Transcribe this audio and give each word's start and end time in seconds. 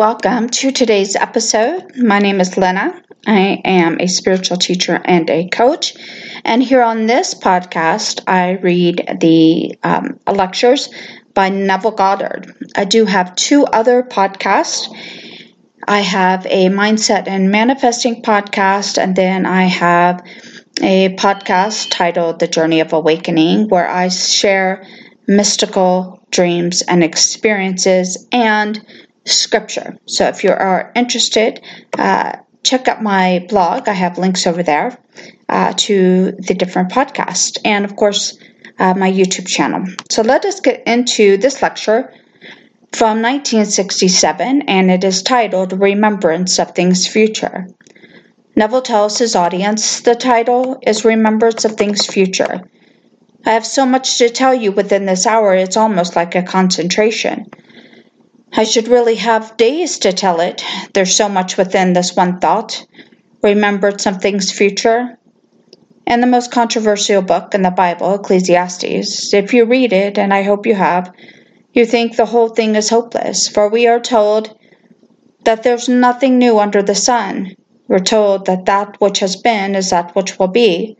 welcome 0.00 0.48
to 0.48 0.72
today's 0.72 1.14
episode. 1.14 1.94
My 1.94 2.20
name 2.20 2.40
is 2.40 2.54
Lynna. 2.54 3.02
I 3.26 3.60
am 3.66 4.00
a 4.00 4.06
spiritual 4.06 4.56
teacher 4.56 4.98
and 5.04 5.28
a 5.28 5.46
coach. 5.50 5.94
And 6.42 6.62
here 6.62 6.80
on 6.80 7.04
this 7.04 7.34
podcast, 7.34 8.22
I 8.26 8.52
read 8.52 9.18
the 9.20 9.78
um, 9.82 10.18
lectures 10.26 10.88
by 11.34 11.50
Neville 11.50 11.90
Goddard. 11.90 12.50
I 12.74 12.86
do 12.86 13.04
have 13.04 13.36
two 13.36 13.66
other 13.66 14.02
podcasts. 14.02 14.88
I 15.86 16.00
have 16.00 16.46
a 16.46 16.70
mindset 16.70 17.28
and 17.28 17.50
manifesting 17.50 18.22
podcast, 18.22 18.96
and 18.96 19.14
then 19.14 19.44
I 19.44 19.64
have 19.64 20.22
a 20.80 21.14
podcast 21.16 21.88
titled 21.90 22.40
The 22.40 22.48
Journey 22.48 22.80
of 22.80 22.94
Awakening, 22.94 23.68
where 23.68 23.86
I 23.86 24.08
share 24.08 24.82
mystical 25.26 26.20
dreams 26.30 26.80
and 26.82 27.04
experiences 27.04 28.26
and 28.32 28.82
scripture. 29.24 29.96
So 30.06 30.26
if 30.28 30.44
you 30.44 30.50
are 30.50 30.92
interested, 30.94 31.60
uh, 31.98 32.36
check 32.62 32.88
out 32.88 33.02
my 33.02 33.46
blog. 33.48 33.88
I 33.88 33.92
have 33.92 34.18
links 34.18 34.46
over 34.46 34.62
there 34.62 34.98
uh, 35.48 35.72
to 35.76 36.32
the 36.32 36.54
different 36.54 36.90
podcasts 36.90 37.58
and, 37.64 37.84
of 37.84 37.96
course, 37.96 38.38
uh, 38.78 38.94
my 38.94 39.10
YouTube 39.10 39.46
channel. 39.46 39.84
So 40.10 40.22
let 40.22 40.44
us 40.44 40.60
get 40.60 40.82
into 40.86 41.36
this 41.36 41.62
lecture 41.62 42.12
from 42.92 43.22
1967, 43.22 44.62
and 44.62 44.90
it 44.90 45.04
is 45.04 45.22
titled 45.22 45.78
Remembrance 45.80 46.58
of 46.58 46.72
Things 46.72 47.06
Future. 47.06 47.68
Neville 48.56 48.82
tells 48.82 49.18
his 49.18 49.36
audience 49.36 50.00
the 50.00 50.16
title 50.16 50.78
is 50.82 51.04
Remembrance 51.04 51.64
of 51.64 51.76
Things 51.76 52.04
Future. 52.06 52.60
I 53.46 53.50
have 53.50 53.64
so 53.64 53.86
much 53.86 54.18
to 54.18 54.28
tell 54.28 54.52
you 54.52 54.72
within 54.72 55.06
this 55.06 55.26
hour, 55.26 55.54
it's 55.54 55.76
almost 55.76 56.16
like 56.16 56.34
a 56.34 56.42
concentration. 56.42 57.46
I 58.52 58.64
should 58.64 58.88
really 58.88 59.14
have 59.14 59.56
days 59.56 59.98
to 60.00 60.12
tell 60.12 60.40
it. 60.40 60.64
There's 60.92 61.14
so 61.14 61.28
much 61.28 61.56
within 61.56 61.92
this 61.92 62.16
one 62.16 62.40
thought. 62.40 62.84
Remembered 63.42 64.00
something's 64.00 64.50
future. 64.50 65.16
And 66.06 66.20
the 66.20 66.26
most 66.26 66.50
controversial 66.50 67.22
book 67.22 67.54
in 67.54 67.62
the 67.62 67.70
Bible, 67.70 68.14
Ecclesiastes, 68.14 69.32
if 69.32 69.54
you 69.54 69.64
read 69.64 69.92
it, 69.92 70.18
and 70.18 70.34
I 70.34 70.42
hope 70.42 70.66
you 70.66 70.74
have, 70.74 71.12
you 71.72 71.86
think 71.86 72.16
the 72.16 72.26
whole 72.26 72.48
thing 72.48 72.74
is 72.74 72.88
hopeless, 72.88 73.46
for 73.46 73.68
we 73.68 73.86
are 73.86 74.00
told 74.00 74.58
that 75.44 75.62
there's 75.62 75.88
nothing 75.88 76.36
new 76.36 76.58
under 76.58 76.82
the 76.82 76.96
sun. 76.96 77.54
We're 77.86 78.00
told 78.00 78.46
that 78.46 78.66
that 78.66 79.00
which 79.00 79.20
has 79.20 79.36
been 79.36 79.76
is 79.76 79.90
that 79.90 80.16
which 80.16 80.40
will 80.40 80.48
be, 80.48 80.96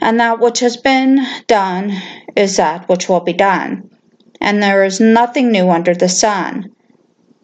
and 0.00 0.18
that 0.18 0.40
which 0.40 0.58
has 0.58 0.76
been 0.76 1.24
done 1.46 1.92
is 2.34 2.56
that 2.56 2.88
which 2.88 3.08
will 3.08 3.20
be 3.20 3.32
done 3.32 3.90
and 4.40 4.62
there 4.62 4.84
is 4.84 5.00
nothing 5.00 5.52
new 5.52 5.68
under 5.70 5.94
the 5.94 6.08
sun. 6.08 6.70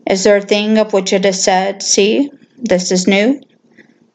Is 0.06 0.24
there 0.24 0.38
a 0.38 0.42
thing 0.42 0.78
of 0.78 0.92
which 0.92 1.12
it 1.12 1.24
is 1.24 1.42
said, 1.42 1.82
See, 1.82 2.30
this 2.56 2.90
is 2.90 3.06
new? 3.06 3.40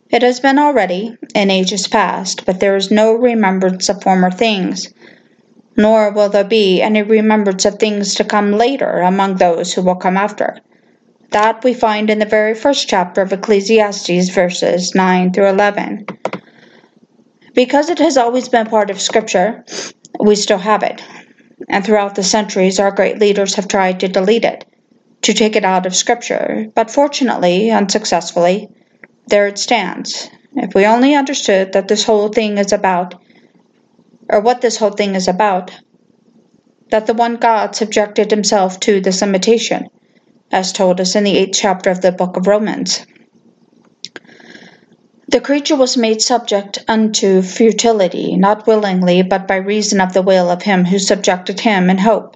It 0.09 0.23
has 0.23 0.39
been 0.39 0.57
already 0.59 1.15
in 1.35 1.51
ages 1.51 1.87
past, 1.87 2.45
but 2.45 2.59
there 2.59 2.75
is 2.75 2.91
no 2.91 3.13
remembrance 3.13 3.87
of 3.87 4.01
former 4.01 4.31
things, 4.31 4.91
nor 5.77 6.11
will 6.11 6.29
there 6.29 6.43
be 6.43 6.81
any 6.81 7.01
remembrance 7.01 7.65
of 7.65 7.75
things 7.75 8.15
to 8.15 8.23
come 8.23 8.51
later 8.51 8.99
among 8.99 9.35
those 9.35 9.73
who 9.73 9.81
will 9.81 9.95
come 9.95 10.17
after. 10.17 10.57
That 11.31 11.63
we 11.63 11.73
find 11.73 12.09
in 12.09 12.19
the 12.19 12.25
very 12.25 12.53
first 12.53 12.89
chapter 12.89 13.21
of 13.21 13.31
Ecclesiastes, 13.31 14.29
verses 14.29 14.93
9 14.93 15.31
through 15.31 15.47
11. 15.47 16.05
Because 17.53 17.89
it 17.89 17.99
has 17.99 18.17
always 18.17 18.49
been 18.49 18.65
part 18.65 18.89
of 18.89 18.99
Scripture, 18.99 19.63
we 20.19 20.35
still 20.35 20.57
have 20.57 20.83
it 20.83 21.01
and 21.69 21.85
throughout 21.85 22.15
the 22.15 22.23
centuries, 22.23 22.79
our 22.79 22.91
great 22.91 23.19
leaders 23.19 23.55
have 23.55 23.67
tried 23.67 23.99
to 23.99 24.07
delete 24.07 24.45
it, 24.45 24.65
to 25.21 25.33
take 25.33 25.55
it 25.55 25.65
out 25.65 25.85
of 25.85 25.95
Scripture, 25.95 26.67
but 26.75 26.91
fortunately, 26.91 27.71
unsuccessfully, 27.71 28.67
there 29.27 29.47
it 29.47 29.57
stands. 29.57 30.29
If 30.53 30.73
we 30.73 30.85
only 30.85 31.15
understood 31.15 31.73
that 31.73 31.87
this 31.87 32.03
whole 32.03 32.29
thing 32.29 32.57
is 32.57 32.73
about, 32.73 33.15
or 34.29 34.41
what 34.41 34.61
this 34.61 34.77
whole 34.77 34.91
thing 34.91 35.15
is 35.15 35.27
about, 35.27 35.71
that 36.89 37.07
the 37.07 37.13
one 37.13 37.35
God 37.35 37.75
subjected 37.75 38.29
himself 38.29 38.79
to 38.81 38.99
this 38.99 39.21
imitation, 39.21 39.87
as 40.51 40.73
told 40.73 40.99
us 40.99 41.15
in 41.15 41.23
the 41.23 41.37
eighth 41.37 41.57
chapter 41.57 41.89
of 41.89 42.01
the 42.01 42.11
book 42.11 42.35
of 42.35 42.47
Romans. 42.47 43.05
The 45.31 45.39
creature 45.39 45.77
was 45.77 45.95
made 45.95 46.21
subject 46.21 46.79
unto 46.89 47.41
futility, 47.41 48.35
not 48.35 48.67
willingly, 48.67 49.21
but 49.21 49.47
by 49.47 49.55
reason 49.55 50.01
of 50.01 50.11
the 50.11 50.21
will 50.21 50.49
of 50.49 50.63
him 50.63 50.83
who 50.83 50.99
subjected 50.99 51.61
him 51.61 51.89
in 51.89 51.99
hope 51.99 52.35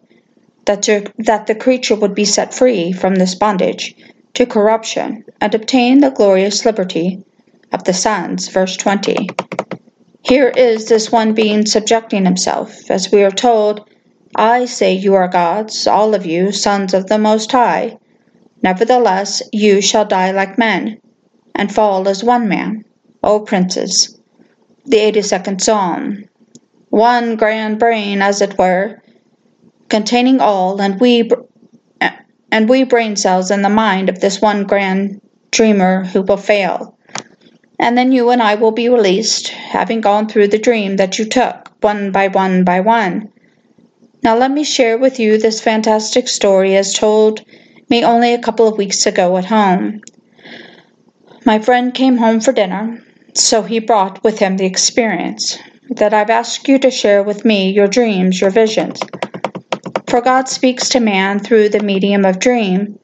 that, 0.63 0.83
to, 0.83 1.11
that 1.17 1.45
the 1.45 1.55
creature 1.55 1.95
would 1.95 2.15
be 2.15 2.23
set 2.23 2.53
free 2.53 2.93
from 2.93 3.15
this 3.15 3.35
bondage 3.35 3.93
to 4.35 4.45
corruption 4.45 5.25
and 5.41 5.53
obtain 5.53 5.99
the 5.99 6.09
glorious 6.09 6.65
liberty 6.65 7.21
of 7.73 7.83
the 7.83 7.93
sons. 7.93 8.47
Verse 8.47 8.77
20. 8.77 9.27
Here 10.21 10.53
is 10.55 10.87
this 10.87 11.11
one 11.11 11.33
being 11.33 11.65
subjecting 11.65 12.23
himself, 12.23 12.89
as 12.89 13.11
we 13.11 13.23
are 13.23 13.29
told, 13.29 13.89
I 14.37 14.63
say 14.63 14.93
you 14.93 15.15
are 15.15 15.27
gods, 15.27 15.85
all 15.85 16.15
of 16.15 16.25
you, 16.25 16.53
sons 16.53 16.93
of 16.93 17.07
the 17.07 17.17
Most 17.17 17.51
High. 17.51 17.97
Nevertheless, 18.63 19.41
you 19.51 19.81
shall 19.81 20.05
die 20.05 20.31
like 20.31 20.57
men 20.57 21.01
and 21.55 21.73
fall 21.73 22.07
as 22.07 22.23
one 22.23 22.47
man, 22.47 22.83
O 23.23 23.39
princes. 23.39 24.19
The 24.85 24.97
82nd 24.97 25.61
Psalm. 25.61 26.25
One 26.89 27.35
grand 27.35 27.79
brain, 27.79 28.21
as 28.21 28.41
it 28.41 28.57
were, 28.57 29.01
containing 29.89 30.39
all, 30.39 30.81
and 30.81 30.99
we 30.99 31.29
and 32.51 32.69
we 32.69 32.83
brain 32.83 33.15
cells 33.15 33.51
in 33.51 33.63
the 33.63 33.69
mind 33.69 34.07
of 34.07 34.21
this 34.21 34.39
one 34.39 34.63
grand 34.63 35.19
dreamer 35.51 36.05
who 36.05 36.21
will 36.21 36.37
fail. 36.37 36.97
And 37.79 37.97
then 37.97 38.11
you 38.11 38.29
and 38.29 38.41
I 38.41 38.55
will 38.55 38.71
be 38.71 38.87
released, 38.87 39.49
having 39.49 39.99
gone 39.99 40.29
through 40.29 40.47
the 40.47 40.59
dream 40.59 40.95
that 40.97 41.19
you 41.19 41.25
took, 41.25 41.69
one 41.81 42.11
by 42.11 42.29
one 42.29 42.63
by 42.63 42.79
one. 42.79 43.29
Now 44.23 44.37
let 44.37 44.51
me 44.51 44.63
share 44.63 44.97
with 44.97 45.19
you 45.19 45.37
this 45.37 45.59
fantastic 45.59 46.27
story 46.27 46.75
as 46.77 46.93
told 46.93 47.43
me 47.89 48.03
only 48.03 48.33
a 48.33 48.41
couple 48.41 48.67
of 48.67 48.77
weeks 48.77 49.05
ago 49.05 49.35
at 49.37 49.45
home. 49.45 50.01
My 51.47 51.59
friend 51.59 51.93
came 51.93 52.17
home 52.17 52.39
for 52.39 52.51
dinner, 52.51 53.03
so 53.35 53.61
he 53.61 53.77
brought 53.77 54.23
with 54.23 54.39
him 54.39 54.57
the 54.57 54.65
experience 54.65 55.59
that 55.91 56.11
I've 56.11 56.31
asked 56.31 56.67
you 56.67 56.79
to 56.79 56.89
share 56.89 57.21
with 57.21 57.45
me 57.45 57.69
your 57.69 57.87
dreams, 57.87 58.41
your 58.41 58.49
visions. 58.49 58.99
For 60.07 60.21
God 60.21 60.49
speaks 60.49 60.89
to 60.89 60.99
man 60.99 61.37
through 61.37 61.69
the 61.69 61.83
medium 61.83 62.25
of 62.25 62.39
dream, 62.39 62.97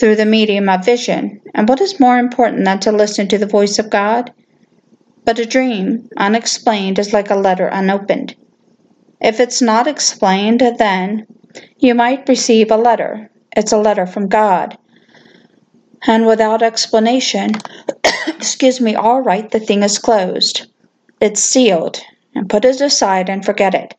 through 0.00 0.16
the 0.16 0.24
medium 0.24 0.66
of 0.70 0.86
vision. 0.86 1.42
And 1.54 1.68
what 1.68 1.82
is 1.82 2.00
more 2.00 2.16
important 2.16 2.64
than 2.64 2.80
to 2.80 2.90
listen 2.90 3.28
to 3.28 3.36
the 3.36 3.54
voice 3.58 3.78
of 3.78 3.90
God? 3.90 4.32
But 5.26 5.38
a 5.38 5.44
dream, 5.44 6.08
unexplained, 6.16 6.98
is 6.98 7.12
like 7.12 7.28
a 7.28 7.36
letter 7.36 7.66
unopened. 7.66 8.34
If 9.20 9.40
it's 9.40 9.60
not 9.60 9.86
explained, 9.86 10.62
then 10.78 11.26
you 11.76 11.94
might 11.94 12.30
receive 12.30 12.70
a 12.70 12.78
letter. 12.78 13.30
It's 13.54 13.72
a 13.72 13.76
letter 13.76 14.06
from 14.06 14.28
God 14.28 14.78
and 16.06 16.26
without 16.26 16.62
explanation, 16.62 17.52
excuse 18.28 18.80
me, 18.80 18.94
all 18.94 19.20
right, 19.20 19.50
the 19.50 19.60
thing 19.60 19.82
is 19.82 19.98
closed. 19.98 20.66
It's 21.20 21.42
sealed, 21.42 22.00
and 22.34 22.48
put 22.48 22.64
it 22.64 22.80
aside 22.80 23.28
and 23.28 23.44
forget 23.44 23.74
it. 23.74 23.94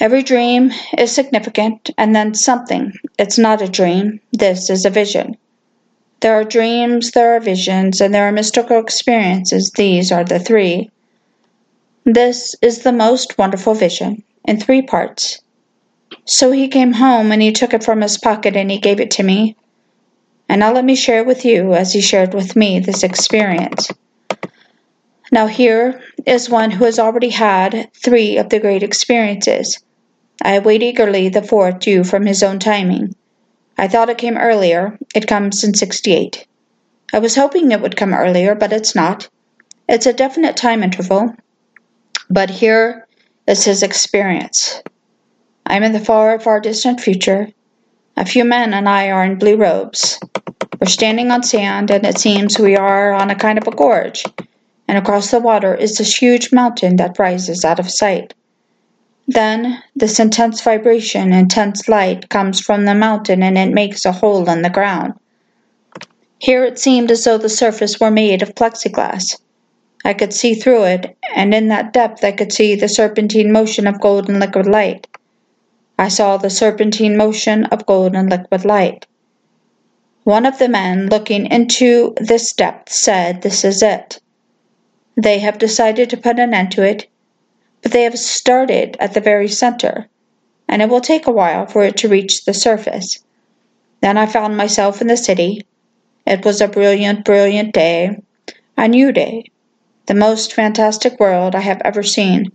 Every 0.00 0.22
dream 0.22 0.72
is 0.98 1.12
significant, 1.12 1.90
and 1.96 2.14
then 2.16 2.34
something. 2.34 2.92
It's 3.18 3.38
not 3.38 3.62
a 3.62 3.68
dream, 3.68 4.20
this 4.32 4.68
is 4.70 4.84
a 4.84 4.90
vision. 4.90 5.36
There 6.20 6.34
are 6.34 6.44
dreams, 6.44 7.12
there 7.12 7.34
are 7.36 7.40
visions, 7.40 8.00
and 8.00 8.14
there 8.14 8.26
are 8.26 8.32
mystical 8.32 8.78
experiences. 8.78 9.70
These 9.72 10.10
are 10.12 10.24
the 10.24 10.38
three. 10.38 10.90
This 12.04 12.54
is 12.62 12.80
the 12.80 12.92
most 12.92 13.38
wonderful 13.38 13.74
vision 13.74 14.24
in 14.44 14.58
three 14.58 14.82
parts. 14.82 15.40
So 16.24 16.50
he 16.50 16.68
came 16.68 16.92
home 16.92 17.32
and 17.32 17.40
he 17.40 17.52
took 17.52 17.74
it 17.74 17.84
from 17.84 18.00
his 18.00 18.18
pocket 18.18 18.56
and 18.56 18.70
he 18.70 18.78
gave 18.78 19.00
it 19.00 19.10
to 19.12 19.22
me. 19.22 19.56
And 20.48 20.60
now 20.60 20.72
let 20.72 20.84
me 20.84 20.94
share 20.94 21.24
with 21.24 21.44
you, 21.44 21.74
as 21.74 21.92
he 21.92 22.00
shared 22.00 22.34
with 22.34 22.56
me, 22.56 22.78
this 22.78 23.02
experience. 23.02 23.90
Now, 25.32 25.46
here 25.46 26.02
is 26.26 26.50
one 26.50 26.70
who 26.70 26.84
has 26.84 26.98
already 26.98 27.30
had 27.30 27.90
three 27.94 28.36
of 28.36 28.50
the 28.50 28.60
great 28.60 28.82
experiences. 28.82 29.82
I 30.42 30.54
await 30.54 30.82
eagerly 30.82 31.30
the 31.30 31.42
fourth 31.42 31.78
due 31.78 32.04
from 32.04 32.26
his 32.26 32.42
own 32.42 32.58
timing. 32.58 33.14
I 33.78 33.88
thought 33.88 34.10
it 34.10 34.18
came 34.18 34.36
earlier. 34.36 34.98
It 35.14 35.26
comes 35.26 35.64
in 35.64 35.72
68. 35.72 36.46
I 37.14 37.18
was 37.18 37.34
hoping 37.34 37.72
it 37.72 37.80
would 37.80 37.96
come 37.96 38.12
earlier, 38.12 38.54
but 38.54 38.72
it's 38.72 38.94
not. 38.94 39.28
It's 39.88 40.06
a 40.06 40.12
definite 40.12 40.56
time 40.56 40.82
interval. 40.82 41.34
But 42.28 42.50
here 42.50 43.06
is 43.46 43.64
his 43.64 43.82
experience. 43.82 44.82
I'm 45.66 45.82
in 45.82 45.92
the 45.92 46.00
far, 46.00 46.38
far 46.38 46.60
distant 46.60 47.00
future. 47.00 47.48
A 48.16 48.26
few 48.26 48.44
men 48.44 48.74
and 48.74 48.88
I 48.88 49.10
are 49.10 49.24
in 49.24 49.38
blue 49.38 49.56
robes. 49.56 50.20
We're 50.82 50.86
standing 50.86 51.30
on 51.30 51.44
sand, 51.44 51.92
and 51.92 52.04
it 52.04 52.18
seems 52.18 52.58
we 52.58 52.76
are 52.76 53.12
on 53.12 53.30
a 53.30 53.36
kind 53.36 53.56
of 53.56 53.68
a 53.68 53.76
gorge, 53.76 54.24
and 54.88 54.98
across 54.98 55.30
the 55.30 55.38
water 55.38 55.76
is 55.76 55.96
this 55.96 56.20
huge 56.20 56.52
mountain 56.52 56.96
that 56.96 57.20
rises 57.20 57.64
out 57.64 57.78
of 57.78 57.88
sight. 57.88 58.34
Then 59.28 59.80
this 59.94 60.18
intense 60.18 60.60
vibration, 60.60 61.32
intense 61.32 61.88
light, 61.88 62.28
comes 62.30 62.58
from 62.58 62.84
the 62.84 62.96
mountain 62.96 63.44
and 63.44 63.56
it 63.56 63.72
makes 63.72 64.04
a 64.04 64.10
hole 64.10 64.50
in 64.50 64.62
the 64.62 64.70
ground. 64.70 65.14
Here 66.40 66.64
it 66.64 66.80
seemed 66.80 67.12
as 67.12 67.22
though 67.22 67.38
the 67.38 67.48
surface 67.48 68.00
were 68.00 68.10
made 68.10 68.42
of 68.42 68.56
plexiglass. 68.56 69.38
I 70.04 70.14
could 70.14 70.32
see 70.32 70.56
through 70.56 70.82
it, 70.82 71.16
and 71.32 71.54
in 71.54 71.68
that 71.68 71.92
depth 71.92 72.24
I 72.24 72.32
could 72.32 72.52
see 72.52 72.74
the 72.74 72.88
serpentine 72.88 73.52
motion 73.52 73.86
of 73.86 74.00
golden 74.00 74.40
liquid 74.40 74.66
light. 74.66 75.06
I 75.96 76.08
saw 76.08 76.38
the 76.38 76.50
serpentine 76.50 77.16
motion 77.16 77.66
of 77.66 77.86
golden 77.86 78.26
liquid 78.26 78.64
light. 78.64 79.06
One 80.24 80.46
of 80.46 80.58
the 80.58 80.68
men 80.68 81.08
looking 81.08 81.46
into 81.46 82.14
this 82.16 82.52
depth 82.52 82.92
said, 82.92 83.42
This 83.42 83.64
is 83.64 83.82
it. 83.82 84.20
They 85.16 85.40
have 85.40 85.58
decided 85.58 86.10
to 86.10 86.16
put 86.16 86.38
an 86.38 86.54
end 86.54 86.70
to 86.72 86.82
it, 86.84 87.08
but 87.82 87.90
they 87.90 88.04
have 88.04 88.16
started 88.16 88.96
at 89.00 89.14
the 89.14 89.20
very 89.20 89.48
center, 89.48 90.06
and 90.68 90.80
it 90.80 90.88
will 90.88 91.00
take 91.00 91.26
a 91.26 91.32
while 91.32 91.66
for 91.66 91.82
it 91.82 91.96
to 91.98 92.08
reach 92.08 92.44
the 92.44 92.54
surface. 92.54 93.18
Then 94.00 94.16
I 94.16 94.26
found 94.26 94.56
myself 94.56 95.00
in 95.00 95.08
the 95.08 95.16
city. 95.16 95.66
It 96.24 96.44
was 96.44 96.60
a 96.60 96.68
brilliant, 96.68 97.24
brilliant 97.24 97.74
day, 97.74 98.22
a 98.76 98.86
new 98.86 99.10
day, 99.10 99.50
the 100.06 100.14
most 100.14 100.52
fantastic 100.52 101.18
world 101.18 101.56
I 101.56 101.60
have 101.60 101.82
ever 101.84 102.04
seen. 102.04 102.52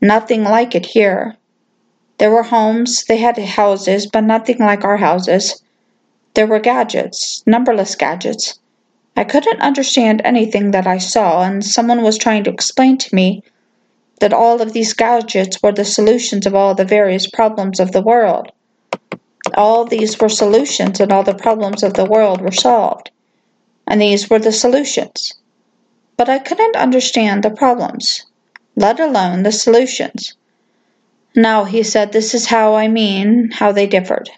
Nothing 0.00 0.42
like 0.42 0.74
it 0.74 0.86
here. 0.86 1.36
There 2.18 2.32
were 2.32 2.42
homes, 2.42 3.04
they 3.04 3.18
had 3.18 3.38
houses, 3.38 4.08
but 4.08 4.24
nothing 4.24 4.58
like 4.58 4.82
our 4.82 4.96
houses. 4.96 5.62
There 6.34 6.46
were 6.46 6.60
gadgets, 6.60 7.42
numberless 7.46 7.96
gadgets. 7.96 8.58
I 9.16 9.24
couldn't 9.24 9.60
understand 9.60 10.22
anything 10.24 10.70
that 10.70 10.86
I 10.86 10.98
saw, 10.98 11.42
and 11.42 11.64
someone 11.64 12.02
was 12.02 12.16
trying 12.16 12.44
to 12.44 12.50
explain 12.50 12.98
to 12.98 13.14
me 13.14 13.42
that 14.20 14.32
all 14.32 14.62
of 14.62 14.72
these 14.72 14.92
gadgets 14.92 15.62
were 15.62 15.72
the 15.72 15.84
solutions 15.84 16.46
of 16.46 16.54
all 16.54 16.74
the 16.74 16.84
various 16.84 17.28
problems 17.28 17.80
of 17.80 17.92
the 17.92 18.02
world. 18.02 18.52
All 19.54 19.84
these 19.84 20.20
were 20.20 20.28
solutions, 20.28 21.00
and 21.00 21.12
all 21.12 21.24
the 21.24 21.34
problems 21.34 21.82
of 21.82 21.94
the 21.94 22.04
world 22.04 22.40
were 22.40 22.52
solved. 22.52 23.10
And 23.86 24.00
these 24.00 24.30
were 24.30 24.38
the 24.38 24.52
solutions. 24.52 25.34
But 26.16 26.28
I 26.28 26.38
couldn't 26.38 26.76
understand 26.76 27.42
the 27.42 27.50
problems, 27.50 28.24
let 28.76 29.00
alone 29.00 29.42
the 29.42 29.52
solutions. 29.52 30.36
Now, 31.34 31.64
he 31.64 31.82
said, 31.82 32.12
this 32.12 32.34
is 32.34 32.46
how 32.46 32.74
I 32.74 32.88
mean 32.88 33.50
how 33.50 33.72
they 33.72 33.86
differed. 33.86 34.30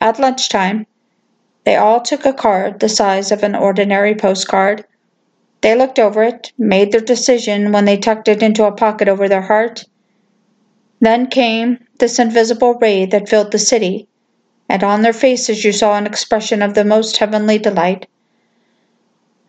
At 0.00 0.18
lunchtime, 0.18 0.86
they 1.66 1.74
all 1.74 2.00
took 2.00 2.24
a 2.24 2.32
card 2.32 2.78
the 2.78 2.88
size 2.88 3.32
of 3.32 3.42
an 3.42 3.56
ordinary 3.56 4.14
postcard. 4.14 4.84
They 5.62 5.74
looked 5.74 5.98
over 5.98 6.22
it, 6.22 6.52
made 6.56 6.92
their 6.92 7.00
decision 7.00 7.72
when 7.72 7.86
they 7.86 7.96
tucked 7.96 8.28
it 8.28 8.40
into 8.40 8.64
a 8.64 8.72
pocket 8.72 9.08
over 9.08 9.28
their 9.28 9.42
heart. 9.42 9.84
Then 11.00 11.26
came 11.26 11.80
this 11.98 12.20
invisible 12.20 12.74
ray 12.74 13.04
that 13.06 13.28
filled 13.28 13.50
the 13.50 13.58
city, 13.58 14.06
and 14.68 14.84
on 14.84 15.02
their 15.02 15.12
faces 15.12 15.64
you 15.64 15.72
saw 15.72 15.98
an 15.98 16.06
expression 16.06 16.62
of 16.62 16.74
the 16.74 16.84
most 16.84 17.16
heavenly 17.16 17.58
delight. 17.58 18.06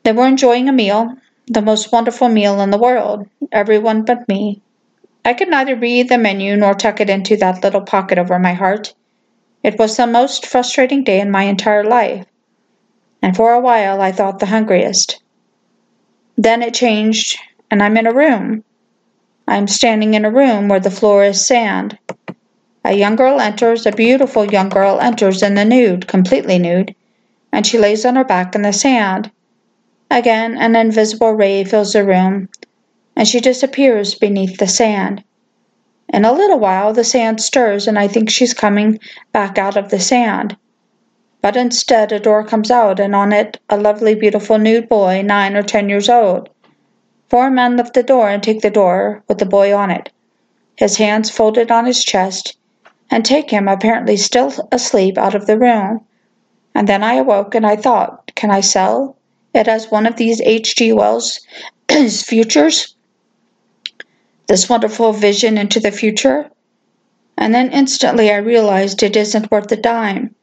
They 0.02 0.12
were 0.12 0.26
enjoying 0.26 0.68
a 0.68 0.74
meal, 0.74 1.14
the 1.46 1.62
most 1.62 1.92
wonderful 1.92 2.30
meal 2.30 2.60
in 2.62 2.72
the 2.72 2.80
world, 2.80 3.28
everyone 3.52 4.02
but 4.02 4.28
me. 4.28 4.60
I 5.24 5.36
could 5.36 5.50
neither 5.50 5.76
read 5.76 6.10
the 6.10 6.18
menu 6.18 6.56
nor 6.58 6.74
tuck 6.74 7.00
it 7.00 7.12
into 7.12 7.38
that 7.38 7.64
little 7.64 7.82
pocket 7.82 8.18
over 8.18 8.40
my 8.40 8.54
heart. 8.54 8.96
It 9.64 9.80
was 9.80 9.98
the 9.98 10.08
most 10.08 10.46
frustrating 10.46 11.04
day 11.04 11.20
in 11.20 11.32
my 11.32 11.44
entire 11.44 11.84
life, 11.84 12.26
and 13.22 13.36
for 13.36 13.54
a 13.54 13.60
while 13.60 14.02
I 14.02 14.12
thought 14.12 14.40
the 14.40 14.46
hungriest. 14.46 15.22
Then 16.38 16.62
it 16.62 16.74
changed, 16.74 17.38
and 17.72 17.82
I'm 17.82 17.98
in 17.98 18.08
a 18.08 18.14
room. 18.14 18.64
I'm 19.48 19.68
standing 19.68 20.14
in 20.14 20.26
a 20.26 20.32
room 20.32 20.68
where 20.68 20.80
the 20.80 20.92
floor 20.92 21.24
is 21.24 21.46
sand. 21.46 21.98
A 22.86 22.94
young 22.94 23.16
girl 23.16 23.40
enters, 23.40 23.86
a 23.86 23.92
beautiful 23.92 24.46
young 24.46 24.70
girl 24.70 25.00
enters 25.00 25.42
in 25.42 25.56
the 25.56 25.66
nude, 25.66 26.08
completely 26.08 26.60
nude, 26.60 26.96
and 27.52 27.66
she 27.66 27.78
lays 27.78 28.06
on 28.06 28.16
her 28.16 28.24
back 28.24 28.56
in 28.56 28.62
the 28.62 28.72
sand. 28.72 29.32
Again, 30.12 30.58
an 30.58 30.76
invisible 30.76 31.34
ray 31.34 31.64
fills 31.64 31.94
the 31.94 32.06
room, 32.06 32.50
and 33.16 33.28
she 33.28 33.40
disappears 33.40 34.16
beneath 34.16 34.58
the 34.58 34.68
sand. 34.68 35.24
In 36.14 36.24
a 36.24 36.32
little 36.32 36.60
while, 36.60 36.94
the 36.94 37.04
sand 37.04 37.42
stirs, 37.42 37.88
and 37.88 38.00
I 38.00 38.08
think 38.08 38.30
she's 38.30 38.54
coming 38.54 39.00
back 39.34 39.58
out 39.58 39.76
of 39.76 39.90
the 39.90 40.00
sand. 40.00 40.56
But 41.42 41.58
instead, 41.58 42.12
a 42.12 42.20
door 42.20 42.44
comes 42.44 42.72
out, 42.72 43.00
and 43.00 43.14
on 43.14 43.34
it, 43.34 43.60
a 43.70 43.78
lovely, 43.78 44.16
beautiful 44.16 44.58
nude 44.58 44.88
boy, 44.88 45.22
nine 45.22 45.56
or 45.56 45.64
ten 45.64 45.90
years 45.90 46.10
old. 46.10 46.50
Four 47.30 47.50
men 47.50 47.76
lift 47.76 47.94
the 47.94 48.04
door 48.04 48.30
and 48.30 48.42
take 48.42 48.62
the 48.62 48.70
door 48.70 49.24
with 49.28 49.38
the 49.40 49.46
boy 49.46 49.76
on 49.76 49.92
it, 49.92 50.10
his 50.78 50.98
hands 50.98 51.30
folded 51.30 51.72
on 51.72 51.86
his 51.86 52.04
chest, 52.04 52.58
and 53.12 53.26
take 53.26 53.50
him, 53.50 53.68
apparently 53.68 54.16
still 54.16 54.54
asleep, 54.72 55.18
out 55.18 55.36
of 55.36 55.46
the 55.46 55.58
room. 55.58 56.06
And 56.74 56.88
then 56.88 57.04
I 57.04 57.16
awoke, 57.16 57.56
and 57.56 57.66
I 57.66 57.76
thought, 57.76 58.32
can 58.36 58.52
I 58.52 58.62
sell 58.62 59.18
it 59.54 59.68
as 59.68 59.92
one 59.92 60.06
of 60.06 60.16
these 60.16 60.40
H.G. 60.42 60.94
Wells' 60.94 61.40
futures? 61.90 62.96
This 64.48 64.70
wonderful 64.70 65.14
vision 65.14 65.58
into 65.58 65.80
the 65.80 65.92
future, 65.92 66.50
and 67.38 67.54
then 67.54 67.72
instantly 67.72 68.32
I 68.32 68.38
realized 68.38 69.04
it 69.04 69.16
isn't 69.16 69.52
worth 69.52 69.72
a 69.72 69.78
dime. 69.78 70.34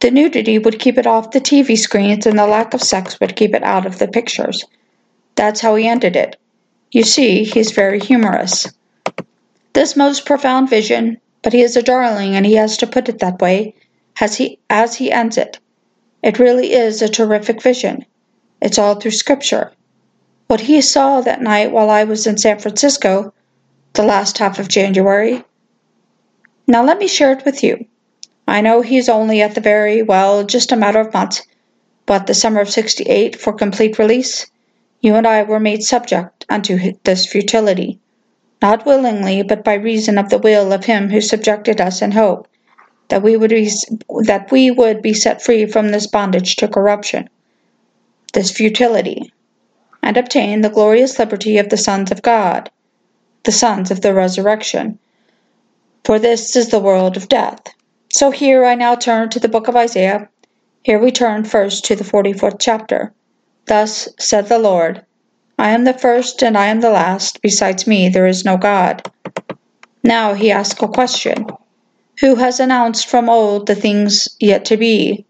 The 0.00 0.10
nudity 0.10 0.58
would 0.58 0.80
keep 0.80 0.98
it 0.98 1.06
off 1.06 1.30
the 1.30 1.40
TV 1.40 1.78
screens, 1.78 2.26
and 2.26 2.38
the 2.38 2.46
lack 2.46 2.74
of 2.74 2.82
sex 2.82 3.18
would 3.20 3.36
keep 3.36 3.54
it 3.54 3.62
out 3.62 3.86
of 3.86 3.98
the 3.98 4.08
pictures. 4.08 4.64
That's 5.36 5.60
how 5.60 5.76
he 5.76 5.86
ended 5.86 6.16
it. 6.16 6.36
You 6.90 7.04
see, 7.04 7.44
he's 7.44 7.70
very 7.70 8.00
humorous. 8.00 8.66
This 9.72 9.96
most 9.96 10.26
profound 10.26 10.68
vision, 10.68 11.18
but 11.42 11.52
he 11.52 11.62
is 11.62 11.76
a 11.76 11.82
darling, 11.82 12.34
and 12.34 12.44
he 12.44 12.54
has 12.54 12.76
to 12.78 12.86
put 12.86 13.08
it 13.08 13.20
that 13.20 13.40
way, 13.40 13.74
as 14.20 14.36
he 14.36 14.58
as 14.68 14.96
he 14.96 15.10
ends 15.10 15.38
it. 15.38 15.58
It 16.22 16.38
really 16.38 16.72
is 16.72 17.00
a 17.00 17.08
terrific 17.08 17.62
vision. 17.62 18.04
It's 18.60 18.78
all 18.78 18.96
through 18.96 19.12
Scripture. 19.12 19.72
What 20.48 20.60
he 20.60 20.80
saw 20.80 21.20
that 21.20 21.42
night 21.42 21.72
while 21.72 21.90
I 21.90 22.04
was 22.04 22.26
in 22.26 22.38
San 22.38 22.58
Francisco, 22.58 23.32
the 23.94 24.02
last 24.02 24.38
half 24.38 24.58
of 24.58 24.68
January. 24.68 25.44
Now 26.66 26.84
let 26.84 26.98
me 26.98 27.06
share 27.06 27.32
it 27.32 27.44
with 27.44 27.62
you. 27.62 27.86
I 28.48 28.60
know 28.60 28.80
he's 28.80 29.08
only 29.08 29.40
at 29.40 29.54
the 29.54 29.60
very, 29.60 30.02
well, 30.02 30.44
just 30.44 30.72
a 30.72 30.76
matter 30.76 31.00
of 31.00 31.14
months, 31.14 31.42
but 32.06 32.26
the 32.26 32.34
summer 32.34 32.60
of 32.60 32.70
68, 32.70 33.36
for 33.36 33.52
complete 33.52 33.98
release, 33.98 34.46
you 35.00 35.14
and 35.14 35.26
I 35.26 35.42
were 35.42 35.60
made 35.60 35.82
subject 35.82 36.44
unto 36.48 36.92
this 37.04 37.26
futility, 37.26 37.98
not 38.60 38.86
willingly, 38.86 39.42
but 39.42 39.64
by 39.64 39.74
reason 39.74 40.18
of 40.18 40.28
the 40.30 40.38
will 40.38 40.72
of 40.72 40.84
him 40.84 41.10
who 41.10 41.20
subjected 41.20 41.80
us 41.80 42.02
in 42.02 42.12
hope 42.12 42.48
that 43.08 43.22
we 43.22 43.36
would 43.36 43.50
be, 43.50 43.70
that 44.24 44.50
we 44.50 44.70
would 44.70 45.02
be 45.02 45.12
set 45.12 45.42
free 45.42 45.66
from 45.66 45.90
this 45.90 46.06
bondage 46.06 46.56
to 46.56 46.66
corruption, 46.66 47.28
this 48.32 48.50
futility, 48.50 49.32
and 50.02 50.16
obtain 50.16 50.60
the 50.60 50.70
glorious 50.70 51.18
liberty 51.18 51.58
of 51.58 51.68
the 51.68 51.76
sons 51.76 52.10
of 52.10 52.22
God, 52.22 52.70
the 53.44 53.52
sons 53.52 53.90
of 53.90 54.00
the 54.00 54.12
resurrection. 54.12 54.98
For 56.04 56.18
this 56.18 56.56
is 56.56 56.68
the 56.68 56.80
world 56.80 57.16
of 57.16 57.28
death. 57.28 57.60
So 58.10 58.30
here 58.30 58.64
I 58.64 58.74
now 58.74 58.94
turn 58.94 59.28
to 59.30 59.40
the 59.40 59.48
book 59.48 59.68
of 59.68 59.76
Isaiah. 59.76 60.28
Here 60.82 60.98
we 60.98 61.12
turn 61.12 61.44
first 61.44 61.84
to 61.86 61.96
the 61.96 62.04
44th 62.04 62.56
chapter. 62.58 63.12
Thus 63.66 64.08
said 64.18 64.48
the 64.48 64.58
Lord 64.58 65.04
I 65.58 65.70
am 65.70 65.84
the 65.84 65.94
first 65.94 66.42
and 66.42 66.58
I 66.58 66.66
am 66.66 66.80
the 66.80 66.90
last. 66.90 67.40
Besides 67.42 67.86
me, 67.86 68.08
there 68.08 68.26
is 68.26 68.44
no 68.44 68.56
God. 68.56 69.08
Now 70.02 70.34
he 70.34 70.50
asks 70.50 70.82
a 70.82 70.88
question 70.88 71.46
Who 72.20 72.34
has 72.36 72.58
announced 72.58 73.06
from 73.06 73.28
old 73.28 73.68
the 73.68 73.76
things 73.76 74.28
yet 74.40 74.64
to 74.66 74.76
be? 74.76 75.24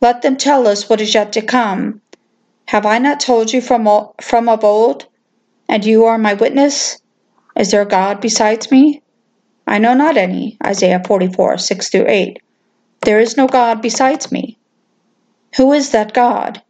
Let 0.00 0.22
them 0.22 0.36
tell 0.36 0.68
us 0.68 0.88
what 0.88 1.00
is 1.00 1.14
yet 1.14 1.32
to 1.32 1.42
come. 1.42 2.01
Have 2.66 2.86
I 2.86 2.98
not 2.98 3.20
told 3.20 3.52
you 3.52 3.60
from, 3.60 3.88
from 4.20 4.48
of 4.48 4.64
old? 4.64 5.06
And 5.68 5.84
you 5.84 6.04
are 6.04 6.18
my 6.18 6.34
witness? 6.34 7.00
Is 7.56 7.70
there 7.70 7.84
God 7.84 8.20
besides 8.20 8.70
me? 8.70 9.02
I 9.66 9.78
know 9.78 9.94
not 9.94 10.16
any. 10.16 10.56
Isaiah 10.64 11.02
44, 11.06 11.58
6 11.58 11.88
through 11.90 12.08
8. 12.08 12.38
There 13.02 13.20
is 13.20 13.36
no 13.36 13.46
God 13.46 13.82
besides 13.82 14.32
me. 14.32 14.58
Who 15.56 15.72
is 15.72 15.90
that 15.90 16.14
God? 16.14 16.62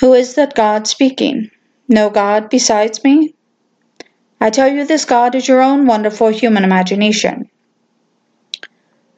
Who 0.00 0.12
is 0.12 0.34
that 0.34 0.54
God 0.54 0.86
speaking? 0.86 1.50
No 1.88 2.10
God 2.10 2.50
besides 2.50 3.02
me? 3.02 3.34
I 4.40 4.50
tell 4.50 4.68
you, 4.68 4.84
this 4.84 5.04
God 5.04 5.34
is 5.34 5.48
your 5.48 5.62
own 5.62 5.86
wonderful 5.86 6.28
human 6.28 6.64
imagination. 6.64 7.48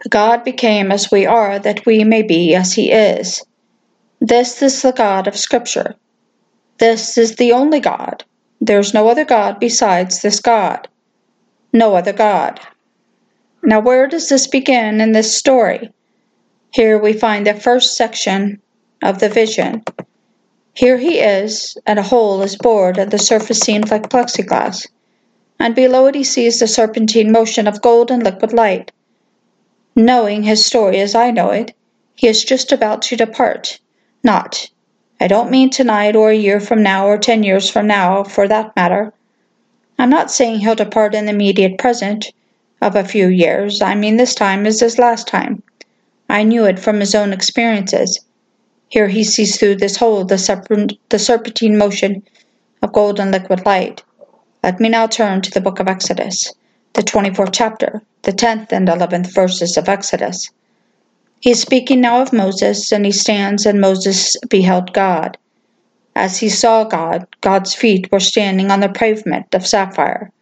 God 0.09 0.45
became 0.45 0.93
as 0.93 1.11
we 1.11 1.27
are, 1.27 1.59
that 1.59 1.85
we 1.85 2.05
may 2.05 2.23
be 2.23 2.55
as 2.55 2.75
He 2.75 2.93
is. 2.93 3.45
This 4.29 4.61
is 4.61 4.83
the 4.83 4.93
God 4.93 5.27
of 5.27 5.39
Scripture. 5.39 5.95
This 6.77 7.17
is 7.17 7.37
the 7.37 7.53
only 7.53 7.81
God. 7.81 8.25
There 8.61 8.79
is 8.79 8.93
no 8.93 9.09
other 9.09 9.25
God 9.25 9.59
besides 9.59 10.21
this 10.21 10.39
God. 10.39 10.87
No 11.73 11.95
other 11.95 12.13
God. 12.13 12.61
Now, 13.63 13.81
where 13.81 14.07
does 14.07 14.29
this 14.29 14.47
begin 14.47 15.01
in 15.01 15.13
this 15.13 15.35
story? 15.35 15.91
Here 16.73 16.99
we 16.99 17.15
find 17.15 17.47
the 17.47 17.55
first 17.55 17.97
section 17.97 18.61
of 19.03 19.19
the 19.19 19.31
vision. 19.31 19.83
Here 20.75 20.99
he 20.99 21.21
is, 21.21 21.79
and 21.87 21.99
a 21.99 22.03
hole 22.03 22.43
is 22.43 22.55
bored, 22.57 22.99
and 22.99 23.11
the 23.11 23.19
surface 23.19 23.61
seems 23.61 23.91
like 23.91 24.11
plexiglass. 24.11 24.87
and 25.59 25.75
below 25.75 26.07
it 26.07 26.15
he 26.15 26.25
sees 26.25 26.61
the 26.61 26.69
serpentine 26.69 27.33
motion 27.33 27.67
of 27.67 27.81
gold 27.81 28.11
and 28.11 28.23
liquid 28.23 28.53
light. 28.53 28.93
Knowing 29.97 30.43
his 30.43 30.67
story 30.67 31.01
as 31.01 31.15
I 31.15 31.31
know 31.31 31.49
it, 31.51 31.75
he 32.15 32.29
is 32.29 32.45
just 32.45 32.73
about 32.73 33.01
to 33.03 33.17
depart. 33.17 33.81
Not, 34.29 34.69
I 35.19 35.27
don't 35.27 35.51
mean 35.51 35.71
tonight 35.71 36.15
or 36.15 36.29
a 36.29 36.37
year 36.37 36.61
from 36.61 36.83
now 36.83 37.07
or 37.07 37.17
ten 37.17 37.43
years 37.43 37.71
from 37.71 37.87
now, 37.87 38.25
for 38.25 38.47
that 38.47 38.77
matter. 38.77 39.15
I'm 39.99 40.11
not 40.11 40.31
saying 40.31 40.59
he'll 40.59 40.75
depart 40.75 41.15
in 41.15 41.25
the 41.25 41.33
immediate 41.33 41.79
present 41.79 42.31
of 42.83 42.95
a 42.95 43.05
few 43.05 43.29
years. 43.29 43.81
I 43.81 43.95
mean 43.95 44.19
this 44.19 44.35
time 44.35 44.67
is 44.67 44.81
his 44.81 44.99
last 44.99 45.29
time. 45.29 45.63
I 46.29 46.43
knew 46.43 46.67
it 46.67 46.79
from 46.79 47.01
his 47.01 47.15
own 47.15 47.33
experiences. 47.33 48.21
Here 48.91 49.09
he 49.09 49.25
sees 49.25 49.57
through 49.57 49.77
this 49.77 49.97
hole 49.97 50.27
the, 50.27 50.37
serpent, 50.37 50.99
the 51.09 51.19
serpentine 51.19 51.79
motion 51.79 52.23
of 52.83 52.93
golden 52.93 53.31
liquid 53.31 53.65
light. 53.65 54.03
Let 54.63 54.79
me 54.79 54.91
now 54.91 55.07
turn 55.07 55.41
to 55.41 55.51
the 55.51 55.63
book 55.63 55.81
of 55.81 55.89
Exodus, 55.89 56.53
the 56.93 57.03
24th 57.03 57.55
chapter, 57.55 58.03
the 58.25 58.33
10th 58.33 58.73
and 58.73 58.89
11th 58.89 59.33
verses 59.33 59.79
of 59.79 59.89
Exodus. 59.89 60.51
He 61.41 61.51
is 61.51 61.61
speaking 61.61 62.01
now 62.01 62.21
of 62.21 62.33
Moses, 62.33 62.91
and 62.93 63.07
he 63.07 63.13
stands, 63.13 63.65
and 63.65 63.81
Moses 63.81 64.37
beheld 64.49 64.93
God. 64.93 65.39
As 66.17 66.39
he 66.39 66.49
saw 66.49 66.85
God, 66.85 67.27
God's 67.41 67.75
feet 67.75 68.11
were 68.11 68.21
standing 68.21 68.71
on 68.71 68.81
the 68.81 68.89
pavement 68.89 69.55
of 69.55 69.67
sapphire. 69.67 70.33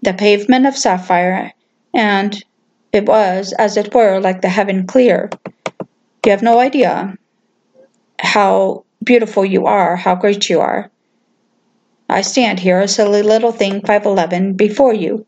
The 0.00 0.14
pavement 0.14 0.66
of 0.66 0.76
sapphire, 0.76 1.52
and 1.94 2.42
it 2.92 3.06
was, 3.06 3.52
as 3.58 3.76
it 3.76 3.94
were, 3.94 4.20
like 4.20 4.40
the 4.40 4.48
heaven 4.48 4.86
clear. 4.86 5.30
You 6.24 6.30
have 6.30 6.42
no 6.42 6.58
idea 6.58 7.16
how 8.18 8.84
beautiful 9.04 9.44
you 9.44 9.66
are, 9.66 9.96
how 9.96 10.14
great 10.14 10.48
you 10.48 10.60
are. 10.60 10.90
I 12.08 12.22
stand 12.22 12.58
here, 12.58 12.80
a 12.80 12.88
silly 12.88 13.22
little 13.22 13.52
thing, 13.52 13.82
5'11, 13.82 14.56
before 14.56 14.94
you, 14.94 15.26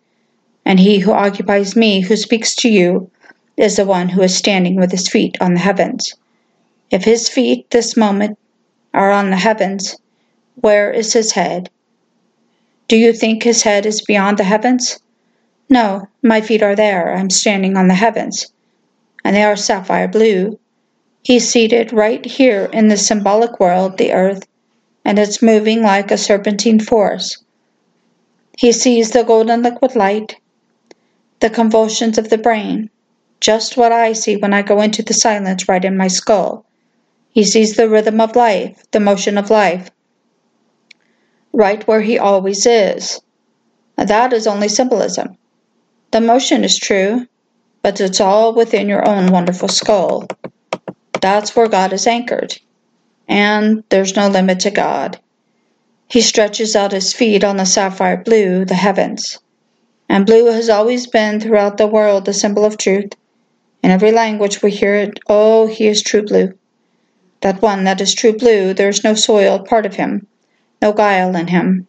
and 0.64 0.80
he 0.80 0.98
who 0.98 1.12
occupies 1.12 1.76
me, 1.76 2.00
who 2.00 2.16
speaks 2.16 2.54
to 2.56 2.68
you, 2.68 3.10
is 3.56 3.76
the 3.76 3.84
one 3.84 4.08
who 4.08 4.22
is 4.22 4.36
standing 4.36 4.76
with 4.76 4.90
his 4.90 5.08
feet 5.08 5.36
on 5.40 5.54
the 5.54 5.60
heavens. 5.60 6.14
If 6.90 7.04
his 7.04 7.28
feet 7.28 7.70
this 7.70 7.96
moment 7.96 8.38
are 8.92 9.10
on 9.10 9.30
the 9.30 9.36
heavens, 9.36 9.96
where 10.56 10.90
is 10.90 11.12
his 11.12 11.32
head? 11.32 11.70
Do 12.88 12.96
you 12.96 13.12
think 13.12 13.42
his 13.42 13.62
head 13.62 13.86
is 13.86 14.02
beyond 14.02 14.38
the 14.38 14.44
heavens? 14.44 14.98
No, 15.68 16.08
my 16.22 16.40
feet 16.40 16.62
are 16.62 16.76
there. 16.76 17.16
I'm 17.16 17.30
standing 17.30 17.76
on 17.76 17.88
the 17.88 17.94
heavens, 17.94 18.52
and 19.24 19.34
they 19.34 19.42
are 19.42 19.56
sapphire 19.56 20.08
blue. 20.08 20.58
He's 21.22 21.48
seated 21.48 21.92
right 21.92 22.24
here 22.24 22.68
in 22.72 22.88
the 22.88 22.96
symbolic 22.96 23.58
world, 23.58 23.96
the 23.96 24.12
earth, 24.12 24.46
and 25.04 25.18
it's 25.18 25.42
moving 25.42 25.82
like 25.82 26.10
a 26.10 26.18
serpentine 26.18 26.80
force. 26.80 27.42
He 28.58 28.72
sees 28.72 29.10
the 29.10 29.24
golden 29.24 29.62
liquid 29.62 29.96
light, 29.96 30.36
the 31.40 31.50
convulsions 31.50 32.18
of 32.18 32.28
the 32.28 32.38
brain, 32.38 32.90
just 33.44 33.76
what 33.76 33.92
I 33.92 34.14
see 34.14 34.36
when 34.36 34.54
I 34.54 34.62
go 34.62 34.80
into 34.80 35.02
the 35.02 35.12
silence 35.12 35.68
right 35.68 35.84
in 35.84 35.98
my 35.98 36.08
skull. 36.08 36.64
He 37.28 37.44
sees 37.44 37.76
the 37.76 37.90
rhythm 37.90 38.18
of 38.18 38.36
life, 38.36 38.82
the 38.90 39.00
motion 39.00 39.36
of 39.36 39.50
life, 39.50 39.90
right 41.52 41.86
where 41.86 42.00
he 42.00 42.18
always 42.18 42.64
is. 42.64 43.20
That 43.96 44.32
is 44.32 44.46
only 44.46 44.68
symbolism. 44.68 45.36
The 46.10 46.22
motion 46.22 46.64
is 46.64 46.78
true, 46.78 47.26
but 47.82 48.00
it's 48.00 48.18
all 48.18 48.54
within 48.54 48.88
your 48.88 49.06
own 49.06 49.30
wonderful 49.30 49.68
skull. 49.68 50.26
That's 51.20 51.54
where 51.54 51.68
God 51.68 51.92
is 51.92 52.06
anchored 52.06 52.58
and 53.28 53.84
there's 53.90 54.16
no 54.16 54.28
limit 54.28 54.60
to 54.60 54.70
God. 54.70 55.20
He 56.08 56.22
stretches 56.22 56.74
out 56.74 56.92
his 56.92 57.12
feet 57.12 57.44
on 57.44 57.58
the 57.58 57.66
sapphire 57.66 58.22
blue, 58.22 58.64
the 58.64 58.74
heavens. 58.74 59.38
And 60.08 60.24
blue 60.24 60.46
has 60.46 60.70
always 60.70 61.06
been 61.06 61.40
throughout 61.40 61.76
the 61.76 61.86
world 61.86 62.24
the 62.24 62.32
symbol 62.32 62.64
of 62.64 62.78
truth. 62.78 63.12
In 63.84 63.90
every 63.90 64.12
language 64.12 64.62
we 64.62 64.70
hear 64.70 64.94
it, 64.94 65.20
oh, 65.28 65.66
he 65.66 65.86
is 65.86 66.02
true 66.02 66.22
blue. 66.22 66.54
That 67.42 67.60
one 67.60 67.84
that 67.84 68.00
is 68.00 68.14
true 68.14 68.32
blue, 68.32 68.72
there 68.72 68.88
is 68.88 69.04
no 69.04 69.12
soiled 69.12 69.66
part 69.66 69.84
of 69.84 69.96
him, 69.96 70.26
no 70.80 70.94
guile 70.94 71.36
in 71.36 71.48
him. 71.48 71.86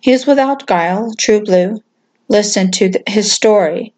He 0.00 0.10
is 0.10 0.26
without 0.26 0.66
guile, 0.66 1.14
true 1.16 1.40
blue. 1.40 1.80
Listen 2.26 2.72
to 2.72 3.00
his 3.06 3.30
story. 3.30 3.94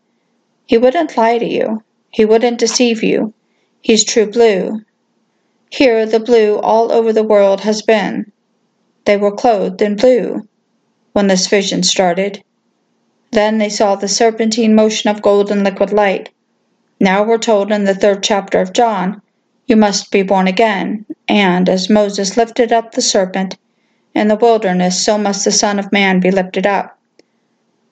He 0.67 0.77
wouldn't 0.77 1.17
lie 1.17 1.39
to 1.39 1.47
you. 1.47 1.83
He 2.11 2.27
wouldn't 2.27 2.59
deceive 2.59 3.03
you. 3.03 3.33
He's 3.81 4.05
true 4.05 4.31
blue, 4.31 4.83
here 5.71 6.05
the 6.05 6.21
blue 6.21 6.59
all 6.59 6.93
over 6.93 7.11
the 7.11 7.23
world 7.23 7.63
has 7.63 7.81
been. 7.81 8.31
They 9.07 9.17
were 9.17 9.33
clothed 9.33 9.81
in 9.81 9.97
blue 9.97 10.47
when 11.15 11.29
this 11.29 11.47
vision 11.47 11.85
started. 11.85 12.45
Then 13.33 13.57
they 13.57 13.71
saw 13.71 13.95
the 13.95 14.09
serpentine 14.09 14.75
motion 14.75 15.09
of 15.09 15.23
golden 15.23 15.65
liquid 15.65 15.91
light. 15.91 16.29
Now 17.01 17.23
we're 17.23 17.39
told 17.39 17.73
in 17.73 17.85
the 17.85 17.95
third 17.95 18.23
chapter 18.23 18.61
of 18.61 18.73
John, 18.73 19.23
you 19.67 19.77
must 19.77 20.11
be 20.11 20.23
born 20.23 20.47
again, 20.47 21.05
and 21.29 21.69
as 21.69 21.91
Moses 21.91 22.37
lifted 22.37 22.73
up 22.73 22.93
the 22.93 23.03
serpent 23.03 23.57
in 24.15 24.29
the 24.29 24.37
wilderness, 24.37 25.05
so 25.05 25.19
must 25.19 25.45
the 25.45 25.51
Son 25.51 25.79
of 25.79 25.93
Man 25.93 26.21
be 26.21 26.31
lifted 26.31 26.67
up. 26.67 26.99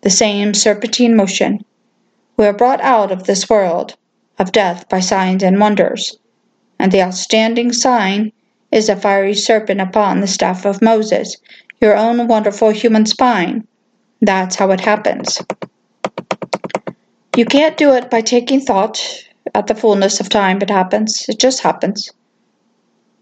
The 0.02 0.10
same 0.10 0.54
serpentine 0.54 1.16
motion. 1.16 1.64
We 2.36 2.46
are 2.46 2.52
brought 2.52 2.80
out 2.80 3.10
of 3.10 3.24
this 3.24 3.48
world 3.48 3.96
of 4.38 4.52
death 4.52 4.88
by 4.88 5.00
signs 5.00 5.42
and 5.42 5.58
wonders 5.58 6.18
and 6.82 6.90
the 6.90 7.00
outstanding 7.00 7.72
sign 7.72 8.32
is 8.72 8.88
a 8.88 8.96
fiery 8.96 9.34
serpent 9.34 9.80
upon 9.80 10.20
the 10.20 10.26
staff 10.26 10.64
of 10.66 10.82
Moses, 10.82 11.36
your 11.80 11.96
own 11.96 12.26
wonderful 12.26 12.70
human 12.70 13.06
spine. 13.06 13.64
That's 14.20 14.56
how 14.56 14.72
it 14.72 14.80
happens. 14.80 15.40
You 17.34 17.46
can't 17.46 17.78
do 17.78 17.94
it 17.94 18.10
by 18.10 18.20
taking 18.20 18.60
thought. 18.60 19.24
At 19.54 19.66
the 19.66 19.74
fullness 19.74 20.20
of 20.20 20.28
time, 20.28 20.60
it 20.60 20.68
happens. 20.68 21.24
It 21.30 21.38
just 21.38 21.62
happens. 21.62 22.10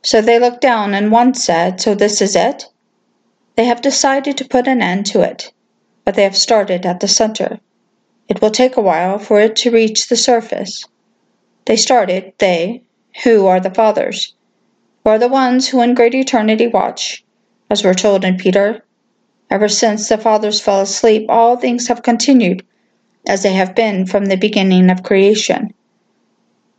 So 0.03 0.21
they 0.21 0.41
looked 0.41 0.61
down, 0.61 0.95
and 0.95 1.13
one 1.13 1.33
said, 1.35 1.81
So 1.81 1.95
this 1.95 2.21
is 2.21 2.35
it? 2.35 2.65
They 3.55 3.67
have 3.67 3.81
decided 3.81 4.37
to 4.39 4.49
put 4.49 4.67
an 4.67 4.83
end 4.83 5.07
to 5.07 5.21
it, 5.21 5.53
but 6.05 6.17
they 6.17 6.25
have 6.25 6.37
started 6.37 6.85
at 6.85 6.99
the 6.99 7.07
center. 7.07 7.61
It 8.29 8.43
will 8.43 8.51
take 8.51 8.77
a 8.77 8.81
while 8.81 9.21
for 9.21 9.41
it 9.41 9.55
to 9.57 9.71
reach 9.71 10.09
the 10.09 10.17
surface. 10.17 10.85
They 11.67 11.77
started, 11.77 12.33
they, 12.39 12.83
who 13.23 13.47
are 13.47 13.61
the 13.61 13.71
fathers? 13.71 14.35
Who 15.05 15.11
are 15.11 15.19
the 15.19 15.29
ones 15.29 15.69
who 15.69 15.83
in 15.83 15.95
great 15.95 16.17
eternity 16.17 16.67
watch, 16.67 17.25
as 17.71 17.85
we're 17.85 17.95
told 17.95 18.25
in 18.25 18.39
Peter? 18.39 18.83
Ever 19.51 19.69
since 19.69 20.09
the 20.09 20.19
fathers 20.19 20.61
fell 20.61 20.81
asleep, 20.81 21.27
all 21.29 21.57
things 21.57 21.87
have 21.87 22.03
continued 22.03 22.65
as 23.31 23.45
they 23.45 23.53
have 23.53 23.77
been 23.77 24.05
from 24.05 24.25
the 24.25 24.37
beginning 24.37 24.91
of 24.91 25.05
creation. 25.05 25.73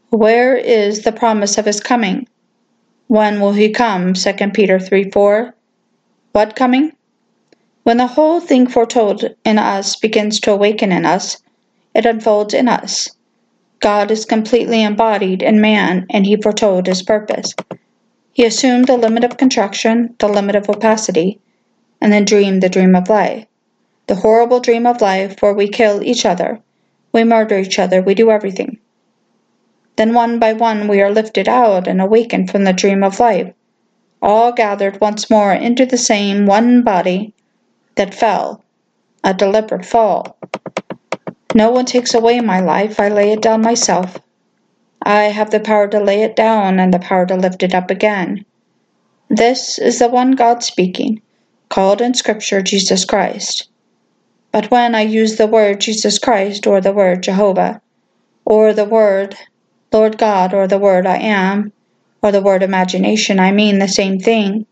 Where 0.09 0.53
is 0.57 1.03
the 1.03 1.13
promise 1.13 1.57
of 1.57 1.65
his 1.65 1.79
coming? 1.79 2.27
When 3.07 3.39
will 3.39 3.53
he 3.53 3.69
come? 3.69 4.13
2 4.13 4.33
Peter 4.53 4.77
3 4.77 5.11
4. 5.11 5.55
What 6.33 6.57
coming? 6.57 6.91
When 7.83 7.95
the 7.95 8.13
whole 8.15 8.41
thing 8.41 8.67
foretold 8.67 9.23
in 9.45 9.57
us 9.57 9.95
begins 9.95 10.41
to 10.41 10.51
awaken 10.51 10.91
in 10.91 11.05
us, 11.05 11.41
it 11.95 12.05
unfolds 12.05 12.53
in 12.53 12.67
us. 12.67 13.09
God 13.79 14.11
is 14.11 14.25
completely 14.25 14.83
embodied 14.83 15.41
in 15.41 15.61
man, 15.61 16.05
and 16.09 16.25
he 16.25 16.35
foretold 16.35 16.85
his 16.85 17.01
purpose. 17.01 17.55
He 18.33 18.43
assumed 18.43 18.87
the 18.87 18.97
limit 18.97 19.23
of 19.23 19.37
contraction, 19.37 20.15
the 20.19 20.27
limit 20.27 20.57
of 20.57 20.69
opacity, 20.69 21.39
and 22.01 22.11
then 22.11 22.25
dreamed 22.25 22.61
the 22.61 22.67
dream 22.67 22.93
of 22.93 23.07
life. 23.07 23.45
The 24.11 24.17
horrible 24.17 24.59
dream 24.59 24.85
of 24.85 24.99
life 24.99 25.41
where 25.41 25.53
we 25.53 25.69
kill 25.69 26.03
each 26.03 26.25
other, 26.25 26.59
we 27.13 27.23
murder 27.23 27.57
each 27.57 27.79
other, 27.79 28.01
we 28.01 28.13
do 28.13 28.29
everything. 28.29 28.77
Then 29.95 30.13
one 30.13 30.37
by 30.37 30.51
one 30.51 30.89
we 30.89 31.01
are 31.01 31.09
lifted 31.09 31.47
out 31.47 31.87
and 31.87 32.01
awakened 32.01 32.51
from 32.51 32.65
the 32.65 32.73
dream 32.73 33.05
of 33.05 33.21
life, 33.21 33.53
all 34.21 34.51
gathered 34.51 34.99
once 34.99 35.29
more 35.29 35.53
into 35.53 35.85
the 35.85 35.97
same 35.97 36.45
one 36.45 36.81
body 36.83 37.33
that 37.95 38.13
fell, 38.13 38.65
a 39.23 39.33
deliberate 39.33 39.85
fall. 39.85 40.37
No 41.55 41.71
one 41.71 41.85
takes 41.85 42.13
away 42.13 42.41
my 42.41 42.59
life, 42.59 42.99
I 42.99 43.07
lay 43.07 43.31
it 43.31 43.41
down 43.41 43.61
myself. 43.61 44.19
I 45.01 45.31
have 45.31 45.51
the 45.51 45.61
power 45.61 45.87
to 45.87 46.01
lay 46.01 46.23
it 46.23 46.35
down 46.35 46.81
and 46.81 46.93
the 46.93 46.99
power 46.99 47.25
to 47.27 47.35
lift 47.37 47.63
it 47.63 47.73
up 47.73 47.89
again. 47.89 48.43
This 49.29 49.79
is 49.79 49.99
the 49.99 50.09
one 50.09 50.31
God 50.31 50.63
speaking, 50.63 51.21
called 51.69 52.01
in 52.01 52.13
Scripture 52.13 52.61
Jesus 52.61 53.05
Christ. 53.05 53.69
But 54.51 54.69
when 54.69 54.95
I 54.95 55.01
use 55.01 55.37
the 55.37 55.47
word 55.47 55.81
Jesus 55.81 56.19
Christ 56.19 56.67
or 56.67 56.81
the 56.81 56.93
word 56.93 57.23
Jehovah, 57.23 57.81
or 58.45 58.73
the 58.73 58.85
word 58.85 59.35
Lord 59.91 60.17
God 60.17 60.53
or 60.53 60.67
the 60.67 60.79
word 60.79 61.05
I 61.05 61.17
am, 61.17 61.71
or 62.21 62.31
the 62.31 62.41
word 62.41 62.63
imagination, 62.63 63.39
I 63.39 63.51
mean 63.51 63.79
the 63.79 63.87
same 63.87 64.19
thing. 64.19 64.65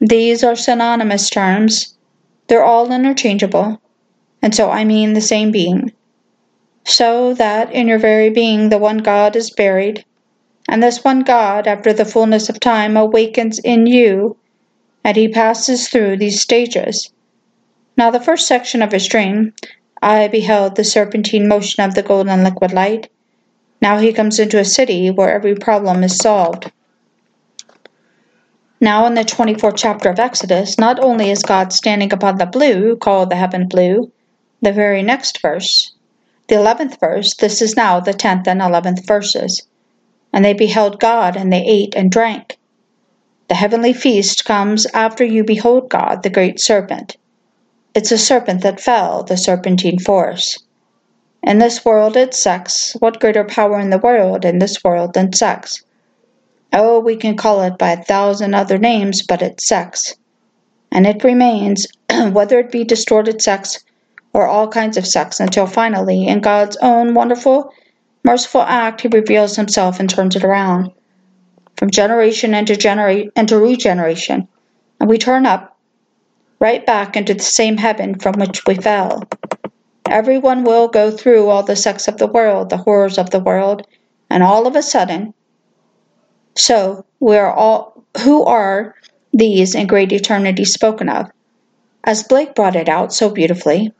These 0.00 0.42
are 0.42 0.56
synonymous 0.56 1.30
terms. 1.30 1.96
They're 2.48 2.64
all 2.64 2.92
interchangeable 2.92 3.80
and 4.44 4.54
so 4.54 4.70
I 4.70 4.84
mean 4.84 5.14
the 5.14 5.22
same 5.22 5.50
being. 5.50 5.90
So 6.84 7.32
that 7.32 7.72
in 7.72 7.88
your 7.88 7.98
very 7.98 8.28
being 8.28 8.68
the 8.68 8.76
one 8.76 8.98
God 8.98 9.36
is 9.36 9.50
buried, 9.50 10.04
and 10.68 10.82
this 10.82 11.02
one 11.02 11.20
God, 11.20 11.66
after 11.66 11.94
the 11.94 12.04
fullness 12.04 12.50
of 12.50 12.60
time, 12.60 12.94
awakens 12.94 13.58
in 13.60 13.86
you, 13.86 14.36
and 15.02 15.16
he 15.16 15.28
passes 15.28 15.88
through 15.88 16.18
these 16.18 16.42
stages. 16.42 17.10
Now, 17.96 18.10
the 18.10 18.20
first 18.20 18.46
section 18.46 18.82
of 18.82 18.92
his 18.92 19.06
dream, 19.06 19.54
I 20.02 20.28
beheld 20.28 20.76
the 20.76 20.84
serpentine 20.84 21.46
motion 21.46 21.84
of 21.84 21.94
the 21.94 22.02
golden 22.02 22.42
liquid 22.42 22.72
light. 22.72 23.10
Now 23.80 23.98
he 23.98 24.12
comes 24.12 24.38
into 24.38 24.58
a 24.58 24.64
city 24.64 25.10
where 25.10 25.32
every 25.32 25.54
problem 25.54 26.02
is 26.02 26.16
solved. 26.16 26.72
Now, 28.80 29.06
in 29.06 29.14
the 29.14 29.22
24th 29.22 29.76
chapter 29.76 30.10
of 30.10 30.18
Exodus, 30.18 30.78
not 30.78 30.98
only 30.98 31.30
is 31.30 31.42
God 31.42 31.72
standing 31.72 32.12
upon 32.12 32.36
the 32.36 32.46
blue, 32.46 32.96
called 32.96 33.30
the 33.30 33.36
heaven 33.36 33.68
blue, 33.68 34.10
the 34.60 34.72
very 34.72 35.02
next 35.02 35.40
verse, 35.40 35.92
the 36.48 36.56
11th 36.56 37.00
verse, 37.00 37.34
this 37.36 37.62
is 37.62 37.76
now 37.76 38.00
the 38.00 38.12
10th 38.12 38.46
and 38.46 38.60
11th 38.60 39.06
verses. 39.06 39.66
And 40.32 40.44
they 40.44 40.52
beheld 40.52 41.00
God, 41.00 41.36
and 41.36 41.52
they 41.52 41.64
ate 41.64 41.94
and 41.94 42.10
drank. 42.10 42.58
The 43.48 43.54
heavenly 43.54 43.92
feast 43.92 44.44
comes 44.44 44.84
after 44.86 45.24
you 45.24 45.44
behold 45.44 45.88
God, 45.88 46.22
the 46.22 46.30
great 46.30 46.60
serpent. 46.60 47.16
It's 47.94 48.10
a 48.10 48.18
serpent 48.18 48.62
that 48.62 48.80
fell, 48.80 49.22
the 49.22 49.36
serpentine 49.36 50.00
force. 50.00 50.58
In 51.44 51.58
this 51.58 51.84
world 51.84 52.16
it's 52.16 52.36
sex. 52.36 52.96
What 52.98 53.20
greater 53.20 53.44
power 53.44 53.78
in 53.78 53.90
the 53.90 53.98
world, 53.98 54.44
in 54.44 54.58
this 54.58 54.82
world, 54.82 55.14
than 55.14 55.32
sex? 55.32 55.80
Oh, 56.72 56.98
we 56.98 57.14
can 57.14 57.36
call 57.36 57.62
it 57.62 57.78
by 57.78 57.92
a 57.92 58.02
thousand 58.02 58.52
other 58.52 58.78
names, 58.78 59.22
but 59.22 59.42
it's 59.42 59.68
sex. 59.68 60.16
And 60.90 61.06
it 61.06 61.22
remains, 61.22 61.86
whether 62.32 62.58
it 62.58 62.72
be 62.72 62.82
distorted 62.82 63.40
sex 63.40 63.78
or 64.32 64.48
all 64.48 64.66
kinds 64.66 64.96
of 64.96 65.06
sex, 65.06 65.38
until 65.38 65.66
finally, 65.66 66.26
in 66.26 66.40
God's 66.40 66.76
own 66.82 67.14
wonderful, 67.14 67.72
merciful 68.24 68.62
act, 68.62 69.02
He 69.02 69.08
reveals 69.08 69.54
Himself 69.54 70.00
and 70.00 70.10
turns 70.10 70.34
it 70.34 70.42
around. 70.42 70.90
From 71.76 71.90
generation 71.90 72.54
into, 72.54 72.74
genera- 72.74 73.30
into 73.36 73.56
regeneration, 73.56 74.48
and 74.98 75.08
we 75.08 75.16
turn 75.16 75.46
up 75.46 75.73
right 76.64 76.86
back 76.86 77.14
into 77.14 77.34
the 77.34 77.42
same 77.42 77.76
heaven 77.76 78.18
from 78.18 78.32
which 78.38 78.64
we 78.64 78.74
fell. 78.74 79.22
Everyone 80.08 80.64
will 80.64 80.88
go 80.88 81.10
through 81.10 81.50
all 81.50 81.62
the 81.62 81.76
sex 81.76 82.08
of 82.08 82.16
the 82.16 82.26
world, 82.26 82.70
the 82.70 82.78
horrors 82.78 83.18
of 83.18 83.28
the 83.28 83.38
world, 83.38 83.86
and 84.30 84.42
all 84.42 84.66
of 84.66 84.74
a 84.74 84.82
sudden, 84.82 85.34
so 86.54 87.04
we 87.20 87.36
are 87.36 87.52
all 87.52 88.02
who 88.22 88.44
are 88.44 88.94
these 89.34 89.74
in 89.74 89.86
great 89.86 90.10
eternity 90.10 90.64
spoken 90.64 91.10
of? 91.10 91.30
As 92.04 92.22
Blake 92.22 92.54
brought 92.54 92.76
it 92.76 92.88
out 92.88 93.12
so 93.12 93.28
beautifully, 93.28 93.92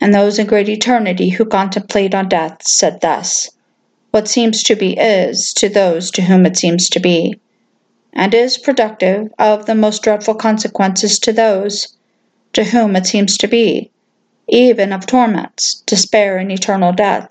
and 0.00 0.14
those 0.14 0.38
in 0.38 0.46
great 0.46 0.68
eternity 0.68 1.30
who 1.30 1.44
contemplate 1.44 2.14
on 2.14 2.28
death 2.28 2.58
said 2.62 3.00
thus 3.00 3.50
What 4.12 4.28
seems 4.28 4.62
to 4.62 4.76
be 4.76 4.96
is 4.96 5.52
to 5.54 5.68
those 5.68 6.12
to 6.12 6.22
whom 6.22 6.46
it 6.46 6.56
seems 6.56 6.88
to 6.90 7.00
be, 7.00 7.40
and 8.12 8.34
is 8.34 8.58
productive 8.58 9.28
of 9.38 9.66
the 9.66 9.74
most 9.74 10.02
dreadful 10.02 10.34
consequences 10.34 11.18
to 11.20 11.32
those 11.32 11.96
to 12.52 12.64
whom 12.64 12.96
it 12.96 13.06
seems 13.06 13.36
to 13.38 13.48
be, 13.48 13.90
even 14.48 14.92
of 14.92 15.06
torments, 15.06 15.82
despair, 15.86 16.36
and 16.36 16.50
eternal 16.50 16.92
death. 16.92 17.28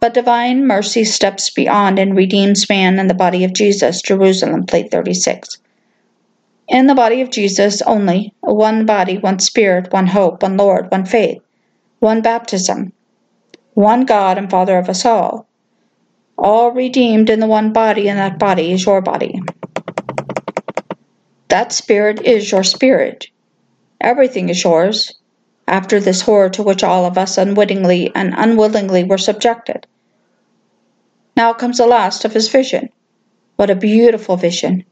But 0.00 0.14
divine 0.14 0.66
mercy 0.66 1.04
steps 1.04 1.50
beyond 1.50 1.98
and 1.98 2.16
redeems 2.16 2.68
man 2.68 2.98
in 2.98 3.08
the 3.08 3.14
body 3.14 3.44
of 3.44 3.52
Jesus, 3.52 4.00
Jerusalem, 4.00 4.64
plate 4.64 4.90
36. 4.90 5.58
In 6.68 6.86
the 6.86 6.94
body 6.94 7.20
of 7.20 7.30
Jesus 7.30 7.82
only, 7.82 8.32
one 8.40 8.86
body, 8.86 9.18
one 9.18 9.40
spirit, 9.40 9.92
one 9.92 10.06
hope, 10.06 10.42
one 10.42 10.56
Lord, 10.56 10.90
one 10.90 11.04
faith, 11.04 11.42
one 11.98 12.22
baptism, 12.22 12.92
one 13.74 14.04
God 14.04 14.38
and 14.38 14.48
Father 14.48 14.78
of 14.78 14.88
us 14.88 15.04
all. 15.04 15.48
All 16.38 16.70
redeemed 16.70 17.28
in 17.28 17.40
the 17.40 17.46
one 17.46 17.72
body, 17.72 18.08
and 18.08 18.18
that 18.18 18.38
body 18.38 18.72
is 18.72 18.86
your 18.86 19.02
body. 19.02 19.42
That 21.50 21.72
spirit 21.72 22.22
is 22.22 22.52
your 22.52 22.62
spirit. 22.62 23.26
Everything 24.00 24.48
is 24.50 24.62
yours 24.62 25.12
after 25.66 25.98
this 25.98 26.20
horror 26.20 26.48
to 26.50 26.62
which 26.62 26.84
all 26.84 27.04
of 27.04 27.18
us 27.18 27.36
unwittingly 27.36 28.12
and 28.14 28.32
unwillingly 28.36 29.02
were 29.02 29.18
subjected. 29.18 29.84
Now 31.36 31.52
comes 31.52 31.78
the 31.78 31.88
last 31.88 32.24
of 32.24 32.34
his 32.34 32.48
vision. 32.48 32.90
What 33.56 33.68
a 33.68 33.74
beautiful 33.74 34.36
vision! 34.36 34.84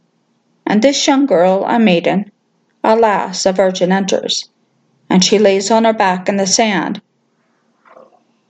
And 0.67 0.83
this 0.83 1.07
young 1.07 1.27
girl, 1.27 1.65
a 1.65 1.79
maiden, 1.79 2.33
alas, 2.83 3.47
a 3.47 3.53
virgin 3.53 3.93
enters, 3.93 4.49
and 5.09 5.25
she 5.25 5.39
lays 5.39 5.71
on 5.71 5.85
her 5.85 5.93
back 5.93 6.29
in 6.29 6.39
the 6.39 6.47
sand. 6.47 7.01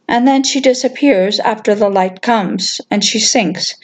And 0.08 0.26
then 0.26 0.44
she 0.44 0.62
disappears 0.62 1.40
after 1.40 1.74
the 1.74 1.90
light 1.90 2.22
comes, 2.22 2.80
and 2.90 3.04
she 3.04 3.18
sinks 3.18 3.76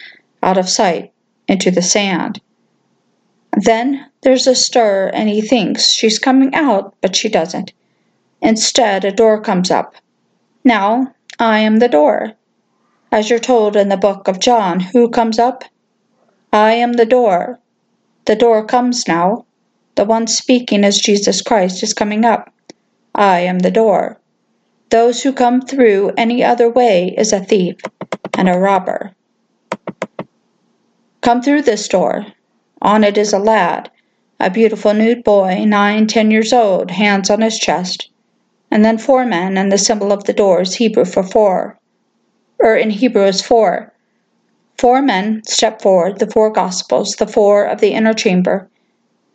out 0.43 0.57
of 0.57 0.71
sight 0.71 1.13
into 1.47 1.71
the 1.71 1.83
sand. 1.83 2.41
Then 3.57 4.07
there's 4.23 4.47
a 4.47 4.55
stir, 4.55 5.11
and 5.15 5.29
he 5.29 5.41
thinks 5.41 5.91
she's 5.91 6.19
coming 6.19 6.55
out, 6.55 6.95
but 7.01 7.15
she 7.15 7.29
doesn't. 7.29 7.73
Instead, 8.41 9.05
a 9.05 9.13
door 9.13 9.41
comes 9.41 9.71
up. 9.71 9.95
Now, 10.65 11.15
I 11.39 11.61
am 11.61 11.79
the 11.79 11.89
door. 11.89 12.33
As 13.13 13.31
you're 13.31 13.39
told 13.39 13.77
in 13.77 13.91
the 13.91 13.97
book 13.97 14.27
of 14.27 14.41
John, 14.41 14.81
who 14.81 15.09
comes 15.09 15.39
up? 15.39 15.65
I 16.53 16.73
am 16.73 16.95
the 16.95 17.07
door. 17.07 17.61
The 18.25 18.37
door 18.37 18.65
comes 18.65 19.07
now. 19.07 19.47
The 19.95 20.05
one 20.05 20.27
speaking 20.27 20.83
as 20.83 20.99
Jesus 20.99 21.41
Christ 21.41 21.83
is 21.83 21.95
coming 21.95 22.25
up. 22.25 22.53
I 23.15 23.41
am 23.41 23.61
the 23.61 23.71
door. 23.71 24.19
Those 24.91 25.23
who 25.23 25.33
come 25.33 25.61
through 25.61 26.13
any 26.17 26.43
other 26.43 26.69
way 26.69 27.15
is 27.17 27.33
a 27.33 27.45
thief 27.45 27.77
and 28.37 28.49
a 28.49 28.59
robber. 28.59 29.15
Come 31.21 31.43
through 31.43 31.63
this 31.63 31.87
door. 31.87 32.27
On 32.85 33.03
it 33.03 33.19
is 33.19 33.33
a 33.33 33.41
lad, 33.41 33.91
a 34.39 34.49
beautiful 34.49 34.95
nude 34.95 35.25
boy, 35.25 35.65
nine, 35.65 36.07
ten 36.07 36.31
years 36.31 36.53
old, 36.53 36.93
hands 36.93 37.31
on 37.31 37.41
his 37.41 37.59
chest 37.59 38.11
and 38.75 38.85
then 38.85 38.99
four 38.99 39.25
men, 39.25 39.57
and 39.57 39.71
the 39.71 39.79
symbol 39.79 40.11
of 40.11 40.25
the 40.25 40.33
door 40.33 40.63
is 40.63 40.75
Hebrew 40.75 41.05
for 41.05 41.23
four, 41.23 41.79
or 42.59 42.75
in 42.75 42.91
Hebrew 42.91 43.23
is 43.25 43.41
four. 43.41 43.93
Four 44.79 45.01
men 45.01 45.43
step 45.45 45.81
forward, 45.81 46.19
the 46.19 46.27
four 46.27 46.51
Gospels, 46.51 47.13
the 47.13 47.29
four 47.29 47.65
of 47.67 47.81
the 47.81 47.93
inner 47.93 48.13
chamber, 48.13 48.69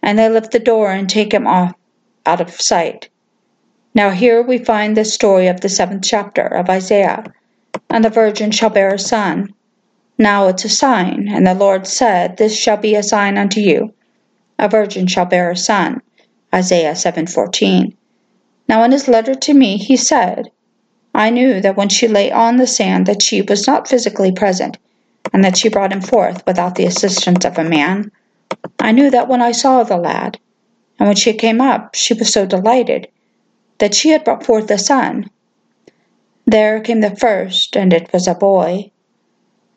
and 0.03 0.19
they 0.19 0.27
lift 0.27 0.51
the 0.51 0.59
door 0.59 0.91
and 0.91 1.09
take 1.09 1.33
him 1.33 1.47
off 1.47 1.73
out 2.25 2.41
of 2.41 2.51
sight. 2.51 3.07
Now 3.95 4.09
here 4.09 4.41
we 4.41 4.57
find 4.57 4.97
the 4.97 5.05
story 5.05 5.47
of 5.47 5.62
the 5.62 5.69
seventh 5.69 6.03
chapter 6.03 6.45
of 6.45 6.69
Isaiah, 6.69 7.23
and 7.89 8.03
the 8.03 8.09
virgin 8.09 8.51
shall 8.51 8.69
bear 8.69 8.93
a 8.93 8.99
son. 8.99 9.53
Now 10.21 10.47
it's 10.49 10.65
a 10.65 10.69
sign, 10.69 11.29
and 11.29 11.47
the 11.47 11.53
Lord 11.53 11.88
said, 11.88 12.36
This 12.36 12.53
shall 12.53 12.75
be 12.75 12.93
a 12.93 13.01
sign 13.01 13.38
unto 13.38 13.62
you. 13.62 13.93
A 14.60 14.67
virgin 14.67 15.08
shall 15.08 15.23
bear 15.23 15.49
a 15.49 15.55
son. 15.55 16.01
Isaiah 16.53 16.91
7:14. 16.91 17.93
Now 18.67 18.84
in 18.84 18.91
his 18.91 19.08
letter 19.08 19.34
to 19.34 19.53
me 19.53 19.77
he 19.77 19.95
said, 19.95 20.51
I 21.15 21.29
knew 21.29 21.62
that 21.62 21.77
when 21.77 21.88
she 21.88 22.10
lay 22.10 22.34
on 22.34 22.58
the 22.58 22.67
sand 22.67 23.05
that 23.05 23.21
she 23.21 23.41
was 23.41 23.65
not 23.65 23.88
physically 23.88 24.34
present, 24.34 24.77
and 25.32 25.41
that 25.45 25.55
she 25.55 25.69
brought 25.69 25.93
him 25.93 26.01
forth 26.01 26.45
without 26.45 26.75
the 26.75 26.86
assistance 26.86 27.45
of 27.45 27.58
a 27.58 27.63
man. 27.63 28.12
I 28.77 28.91
knew 28.91 29.10
that 29.12 29.29
when 29.29 29.41
I 29.41 29.53
saw 29.53 29.84
the 29.84 29.95
lad, 29.95 30.38
and 30.99 31.08
when 31.08 31.15
she 31.15 31.32
came 31.32 31.62
up, 31.62 31.95
she 31.95 32.13
was 32.13 32.34
so 32.34 32.45
delighted 32.45 33.08
that 33.77 33.93
she 33.93 34.10
had 34.10 34.25
brought 34.25 34.45
forth 34.45 34.69
a 34.69 34.77
son. 34.77 35.29
There 36.45 36.82
came 36.82 36.99
the 36.99 37.15
first, 37.15 37.77
and 37.77 37.93
it 37.93 38.12
was 38.12 38.27
a 38.27 38.36
boy. 38.36 38.91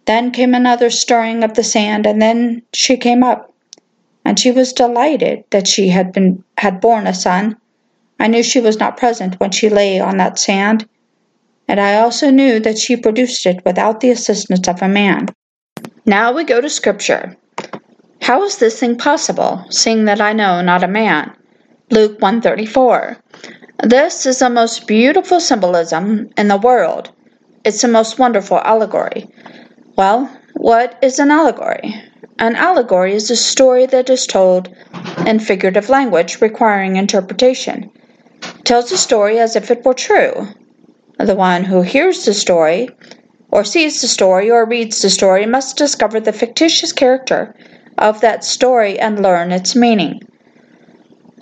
Then 0.06 0.32
came 0.32 0.54
another 0.54 0.90
stirring 0.90 1.44
of 1.44 1.54
the 1.54 1.62
sand, 1.62 2.06
and 2.06 2.20
then 2.20 2.62
she 2.72 2.96
came 2.96 3.22
up, 3.22 3.52
and 4.24 4.38
she 4.38 4.50
was 4.50 4.72
delighted 4.72 5.44
that 5.50 5.68
she 5.68 5.88
had 5.88 6.12
been 6.12 6.42
had 6.58 6.80
borne 6.80 7.06
a 7.06 7.14
son. 7.14 7.56
I 8.18 8.26
knew 8.26 8.42
she 8.42 8.60
was 8.60 8.78
not 8.78 8.96
present 8.96 9.38
when 9.40 9.50
she 9.50 9.68
lay 9.68 10.00
on 10.00 10.16
that 10.18 10.38
sand, 10.38 10.88
and 11.68 11.80
I 11.80 12.00
also 12.00 12.30
knew 12.30 12.60
that 12.60 12.78
she 12.78 12.96
produced 12.96 13.46
it 13.46 13.64
without 13.64 14.00
the 14.00 14.10
assistance 14.10 14.68
of 14.68 14.82
a 14.82 14.88
man. 14.88 15.28
Now 16.04 16.32
we 16.32 16.44
go 16.44 16.60
to 16.60 16.68
Scripture. 16.68 17.36
How 18.20 18.42
is 18.44 18.58
this 18.58 18.78
thing 18.78 18.96
possible, 18.96 19.64
seeing 19.70 20.04
that 20.04 20.20
I 20.20 20.32
know 20.32 20.62
not 20.62 20.84
a 20.84 20.88
man? 20.88 21.32
Luke 21.90 22.20
134. 22.20 23.18
This 23.82 24.26
is 24.26 24.38
the 24.38 24.48
most 24.48 24.86
beautiful 24.86 25.40
symbolism 25.40 26.30
in 26.36 26.48
the 26.48 26.56
world. 26.56 27.10
It's 27.64 27.82
the 27.82 27.88
most 27.88 28.18
wonderful 28.18 28.58
allegory. 28.58 29.28
Well, 29.94 30.30
what 30.54 30.98
is 31.02 31.18
an 31.18 31.30
allegory? 31.30 31.94
An 32.38 32.56
allegory 32.56 33.12
is 33.12 33.30
a 33.30 33.36
story 33.36 33.84
that 33.86 34.08
is 34.08 34.26
told 34.26 34.74
in 35.26 35.38
figurative 35.38 35.90
language 35.90 36.40
requiring 36.40 36.96
interpretation 36.96 37.90
It 38.42 38.64
tells 38.64 38.88
the 38.88 38.96
story 38.96 39.38
as 39.38 39.54
if 39.54 39.70
it 39.70 39.84
were 39.84 39.92
true. 39.92 40.48
The 41.18 41.34
one 41.34 41.64
who 41.64 41.82
hears 41.82 42.24
the 42.24 42.32
story, 42.32 42.88
or 43.50 43.64
sees 43.64 44.00
the 44.00 44.08
story, 44.08 44.50
or 44.50 44.64
reads 44.64 45.02
the 45.02 45.10
story 45.10 45.44
must 45.44 45.76
discover 45.76 46.20
the 46.20 46.32
fictitious 46.32 46.92
character 46.92 47.54
of 47.98 48.22
that 48.22 48.44
story 48.44 48.98
and 48.98 49.22
learn 49.22 49.52
its 49.52 49.76
meaning. 49.76 50.20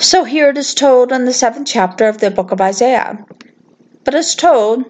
So 0.00 0.24
here 0.24 0.48
it 0.48 0.58
is 0.58 0.74
told 0.74 1.12
in 1.12 1.24
the 1.24 1.32
seventh 1.32 1.68
chapter 1.68 2.08
of 2.08 2.18
the 2.18 2.32
book 2.32 2.50
of 2.50 2.60
Isaiah. 2.60 3.24
But 4.02 4.14
it's 4.14 4.34
told, 4.34 4.84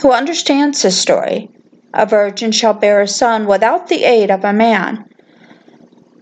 who 0.00 0.10
understands 0.10 0.82
this 0.82 0.98
story? 0.98 1.48
A 1.92 2.06
virgin 2.06 2.52
shall 2.52 2.74
bear 2.74 3.00
a 3.00 3.08
son 3.08 3.46
without 3.46 3.88
the 3.88 4.04
aid 4.04 4.30
of 4.30 4.44
a 4.44 4.52
man. 4.52 5.04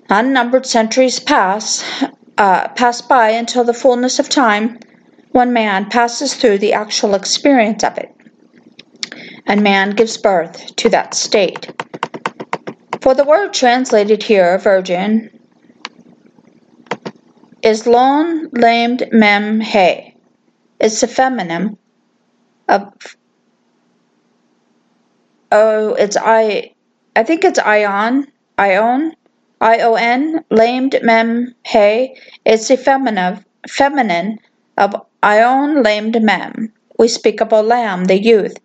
Unnumbered 0.09 0.64
centuries 0.64 1.20
pass, 1.20 1.85
uh, 2.38 2.68
pass 2.68 3.02
by 3.02 3.31
until 3.31 3.64
the 3.64 3.74
fullness 3.74 4.18
of 4.18 4.28
time 4.28 4.78
when 5.33 5.52
man 5.52 5.90
passes 5.90 6.35
through 6.35 6.59
the 6.59 6.72
actual 6.72 7.14
experience 7.14 7.85
of 7.85 7.98
it, 7.98 8.14
and 9.46 9.62
man 9.62 9.90
gives 9.90 10.16
birth 10.16 10.74
to 10.76 10.88
that 10.88 11.12
state. 11.12 11.70
For 13.02 13.14
the 13.14 13.24
word 13.24 13.52
translated 13.52 14.22
here, 14.22 14.57
virgin, 14.59 15.31
is 17.62 17.87
lon 17.87 18.48
lamed 18.52 19.09
mem 19.12 19.61
he. 19.61 20.14
It's 20.81 21.02
a 21.02 21.09
feminine 21.09 21.76
of 22.68 23.16
oh, 25.52 25.94
it's 25.94 26.16
I. 26.16 26.72
I 27.16 27.24
think 27.24 27.44
it's 27.44 27.58
ion, 27.58 28.26
ion, 28.58 29.14
I 29.61 29.80
O 29.80 29.94
N, 29.94 30.44
lamed 30.50 30.98
mem 31.02 31.54
he. 31.66 32.16
It's 32.44 32.68
the 32.68 32.76
feminine 32.76 33.44
feminine 33.68 34.38
of 34.76 34.94
ion 35.22 35.82
lamed 35.82 36.22
mem. 36.22 36.72
We 36.98 37.08
speak 37.08 37.40
of 37.40 37.48
Olam, 37.48 38.06
the 38.06 38.20
youth, 38.20 38.56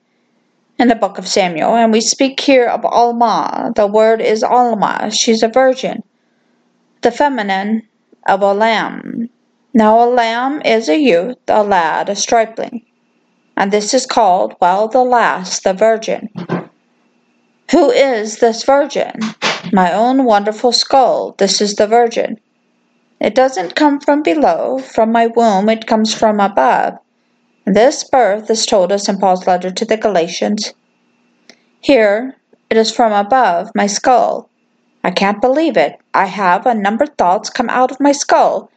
in 0.79 0.87
the 0.87 0.95
book 0.95 1.17
of 1.17 1.27
Samuel, 1.27 1.75
and 1.75 1.91
we 1.91 2.01
speak 2.01 2.39
here 2.39 2.67
of 2.67 2.85
Alma. 2.85 3.71
The 3.75 3.87
word 3.87 4.21
is 4.21 4.43
Alma. 4.43 5.11
She's 5.11 5.43
a 5.43 5.47
virgin. 5.47 6.03
The 7.01 7.11
feminine 7.11 7.87
of 8.27 8.41
a 8.41 8.53
lamb. 8.53 9.29
Now 9.73 10.03
a 10.03 10.09
lamb 10.09 10.61
is 10.63 10.89
a 10.89 10.97
youth, 10.97 11.37
a 11.47 11.63
lad, 11.63 12.09
a 12.09 12.15
stripling. 12.15 12.85
And 13.57 13.71
this 13.71 13.93
is 13.93 14.05
called, 14.05 14.55
well, 14.61 14.87
the 14.87 15.03
last, 15.03 15.63
the 15.63 15.73
virgin. 15.73 16.29
Who 17.73 17.89
is 17.89 18.37
this 18.37 18.65
virgin? 18.65 19.13
My 19.71 19.91
own 19.91 20.25
wonderful 20.25 20.71
skull. 20.71 21.33
This 21.39 21.59
is 21.59 21.73
the 21.73 21.87
virgin. 21.87 22.39
It 23.19 23.33
doesn't 23.33 23.73
come 23.75 23.99
from 23.99 24.21
below, 24.21 24.77
from 24.77 25.11
my 25.11 25.25
womb, 25.25 25.67
it 25.69 25.87
comes 25.87 26.13
from 26.13 26.39
above. 26.39 26.99
This 27.65 28.03
birth 28.03 28.47
is 28.51 28.67
told 28.67 28.91
us 28.91 29.09
in 29.09 29.17
Paul's 29.17 29.47
letter 29.47 29.71
to 29.71 29.85
the 29.85 29.97
Galatians. 29.97 30.75
Here, 31.81 32.35
it 32.69 32.77
is 32.77 32.95
from 32.95 33.11
above, 33.11 33.71
my 33.73 33.87
skull. 33.87 34.51
I 35.03 35.09
can't 35.09 35.41
believe 35.41 35.75
it. 35.75 35.99
I 36.13 36.25
have 36.25 36.67
unnumbered 36.67 37.17
thoughts 37.17 37.49
come 37.49 37.71
out 37.71 37.89
of 37.89 37.99
my 37.99 38.11
skull, 38.11 38.69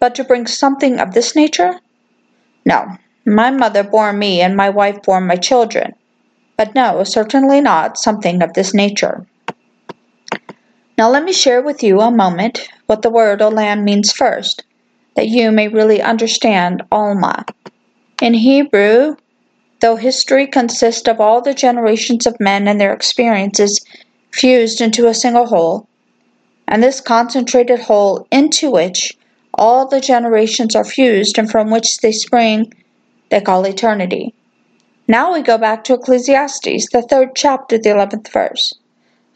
but 0.00 0.16
to 0.16 0.24
bring 0.24 0.48
something 0.48 0.98
of 0.98 1.14
this 1.14 1.36
nature? 1.36 1.78
No, 2.66 2.86
my 3.24 3.52
mother 3.52 3.84
bore 3.84 4.12
me 4.12 4.40
and 4.40 4.56
my 4.56 4.68
wife 4.68 5.00
bore 5.02 5.20
my 5.20 5.36
children, 5.36 5.94
but 6.56 6.74
no, 6.74 7.04
certainly 7.04 7.60
not 7.60 7.98
something 7.98 8.42
of 8.42 8.52
this 8.54 8.74
nature. 8.74 9.26
Now 10.98 11.10
let 11.10 11.24
me 11.24 11.32
share 11.32 11.62
with 11.62 11.82
you 11.82 12.00
a 12.00 12.10
moment 12.10 12.68
what 12.86 13.02
the 13.02 13.10
word 13.10 13.40
Olam 13.40 13.82
means 13.82 14.12
first, 14.12 14.64
that 15.16 15.28
you 15.28 15.50
may 15.50 15.68
really 15.68 16.02
understand 16.02 16.82
Alma. 16.92 17.44
In 18.20 18.34
Hebrew, 18.34 19.16
though 19.80 19.96
history 19.96 20.46
consists 20.46 21.08
of 21.08 21.20
all 21.20 21.40
the 21.40 21.54
generations 21.54 22.26
of 22.26 22.38
men 22.38 22.68
and 22.68 22.80
their 22.80 22.92
experiences 22.92 23.84
fused 24.30 24.80
into 24.80 25.08
a 25.08 25.14
single 25.14 25.46
whole, 25.46 25.88
and 26.68 26.82
this 26.82 27.00
concentrated 27.00 27.80
whole 27.80 28.26
into 28.30 28.70
which 28.70 29.16
all 29.54 29.88
the 29.88 30.00
generations 30.00 30.74
are 30.76 30.84
fused 30.84 31.38
and 31.38 31.50
from 31.50 31.70
which 31.70 31.98
they 31.98 32.12
spring, 32.12 32.72
they 33.30 33.40
call 33.40 33.64
eternity. 33.64 34.34
Now 35.08 35.32
we 35.32 35.42
go 35.42 35.58
back 35.58 35.84
to 35.84 35.94
Ecclesiastes, 35.94 36.90
the 36.90 37.02
third 37.02 37.34
chapter, 37.34 37.78
the 37.78 37.90
eleventh 37.90 38.32
verse. 38.32 38.72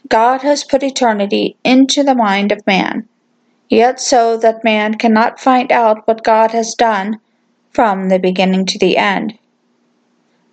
God 0.07 0.41
has 0.41 0.63
put 0.63 0.83
eternity 0.83 1.57
into 1.63 2.03
the 2.03 2.15
mind 2.15 2.51
of 2.51 2.65
man, 2.65 3.07
yet 3.69 3.99
so 3.99 4.37
that 4.37 4.63
man 4.63 4.95
cannot 4.95 5.39
find 5.39 5.71
out 5.71 6.07
what 6.07 6.23
God 6.23 6.51
has 6.51 6.73
done 6.73 7.19
from 7.71 8.09
the 8.09 8.19
beginning 8.19 8.65
to 8.67 8.79
the 8.79 8.97
end. 8.97 9.37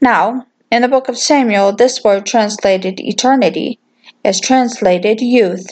Now, 0.00 0.46
in 0.72 0.82
the 0.82 0.88
book 0.88 1.08
of 1.08 1.16
Samuel, 1.16 1.72
this 1.72 2.02
word 2.02 2.26
translated 2.26 2.98
eternity 2.98 3.78
is 4.24 4.40
translated 4.40 5.20
youth, 5.20 5.68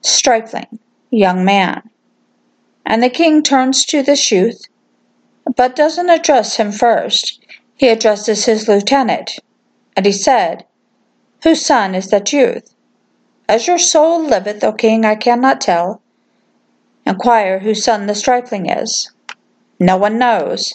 stripling, 0.00 0.78
young 1.10 1.44
man. 1.44 1.82
And 2.86 3.02
the 3.02 3.10
king 3.10 3.42
turns 3.42 3.84
to 3.86 4.02
this 4.02 4.32
youth, 4.32 4.62
but 5.56 5.76
doesn't 5.76 6.08
address 6.08 6.56
him 6.56 6.72
first. 6.72 7.44
He 7.80 7.88
addresses 7.88 8.44
his 8.44 8.68
lieutenant, 8.68 9.38
and 9.96 10.04
he 10.04 10.12
said, 10.12 10.66
Whose 11.42 11.64
son 11.64 11.94
is 11.94 12.08
that 12.08 12.30
youth? 12.30 12.74
As 13.48 13.66
your 13.66 13.78
soul 13.78 14.22
liveth, 14.22 14.62
O 14.62 14.74
king, 14.74 15.06
I 15.06 15.14
cannot 15.14 15.62
tell. 15.62 16.02
Inquire 17.06 17.60
whose 17.60 17.82
son 17.82 18.04
the 18.04 18.14
stripling 18.14 18.68
is. 18.68 19.10
No 19.78 19.96
one 19.96 20.18
knows. 20.18 20.74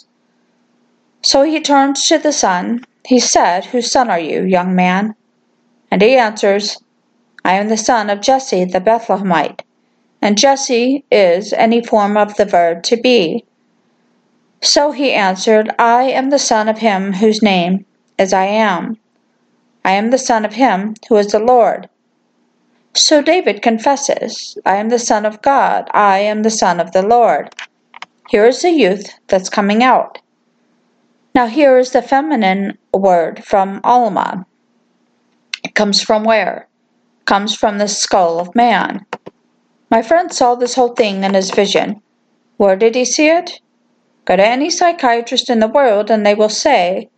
So 1.22 1.44
he 1.44 1.60
turns 1.60 2.08
to 2.08 2.18
the 2.18 2.32
son. 2.32 2.84
He 3.04 3.20
said, 3.20 3.66
Whose 3.66 3.88
son 3.88 4.10
are 4.10 4.18
you, 4.18 4.42
young 4.42 4.74
man? 4.74 5.14
And 5.92 6.02
he 6.02 6.16
answers, 6.16 6.76
I 7.44 7.52
am 7.52 7.68
the 7.68 7.76
son 7.76 8.10
of 8.10 8.20
Jesse 8.20 8.64
the 8.64 8.80
Bethlehemite. 8.80 9.60
And 10.20 10.36
Jesse 10.36 11.04
is 11.12 11.52
any 11.52 11.84
form 11.84 12.16
of 12.16 12.36
the 12.36 12.46
verb 12.46 12.82
to 12.82 12.96
be. 12.96 13.44
So 14.62 14.92
he 14.92 15.12
answered, 15.12 15.70
I 15.78 16.04
am 16.04 16.30
the 16.30 16.38
son 16.38 16.68
of 16.68 16.78
him 16.78 17.12
whose 17.12 17.42
name 17.42 17.84
is 18.18 18.32
I 18.32 18.44
am. 18.44 18.96
I 19.84 19.92
am 19.92 20.10
the 20.10 20.18
son 20.18 20.44
of 20.44 20.54
him 20.54 20.94
who 21.08 21.16
is 21.16 21.28
the 21.28 21.38
Lord. 21.38 21.88
So 22.94 23.20
David 23.20 23.62
confesses, 23.62 24.56
I 24.64 24.76
am 24.76 24.88
the 24.88 24.98
son 24.98 25.26
of 25.26 25.42
God, 25.42 25.88
I 25.92 26.18
am 26.18 26.42
the 26.42 26.50
son 26.50 26.80
of 26.80 26.92
the 26.92 27.02
Lord. 27.02 27.54
Here 28.30 28.46
is 28.46 28.62
the 28.62 28.70
youth 28.70 29.12
that's 29.28 29.48
coming 29.48 29.82
out. 29.82 30.18
Now, 31.34 31.46
here 31.46 31.78
is 31.78 31.90
the 31.90 32.00
feminine 32.00 32.78
word 32.94 33.44
from 33.44 33.80
Alma. 33.84 34.46
It 35.62 35.74
comes 35.74 36.02
from 36.02 36.24
where? 36.24 36.66
It 37.20 37.26
comes 37.26 37.54
from 37.54 37.76
the 37.76 37.88
skull 37.88 38.40
of 38.40 38.54
man. 38.54 39.04
My 39.90 40.00
friend 40.00 40.32
saw 40.32 40.54
this 40.54 40.74
whole 40.74 40.94
thing 40.94 41.22
in 41.22 41.34
his 41.34 41.50
vision. 41.50 42.00
Where 42.56 42.76
did 42.76 42.94
he 42.94 43.04
see 43.04 43.28
it? 43.28 43.60
Go 44.26 44.36
to 44.36 44.46
any 44.46 44.70
psychiatrist 44.70 45.48
in 45.48 45.60
the 45.60 45.68
world 45.68 46.10
and 46.10 46.26
they 46.26 46.34
will 46.34 46.50
say, 46.50 47.08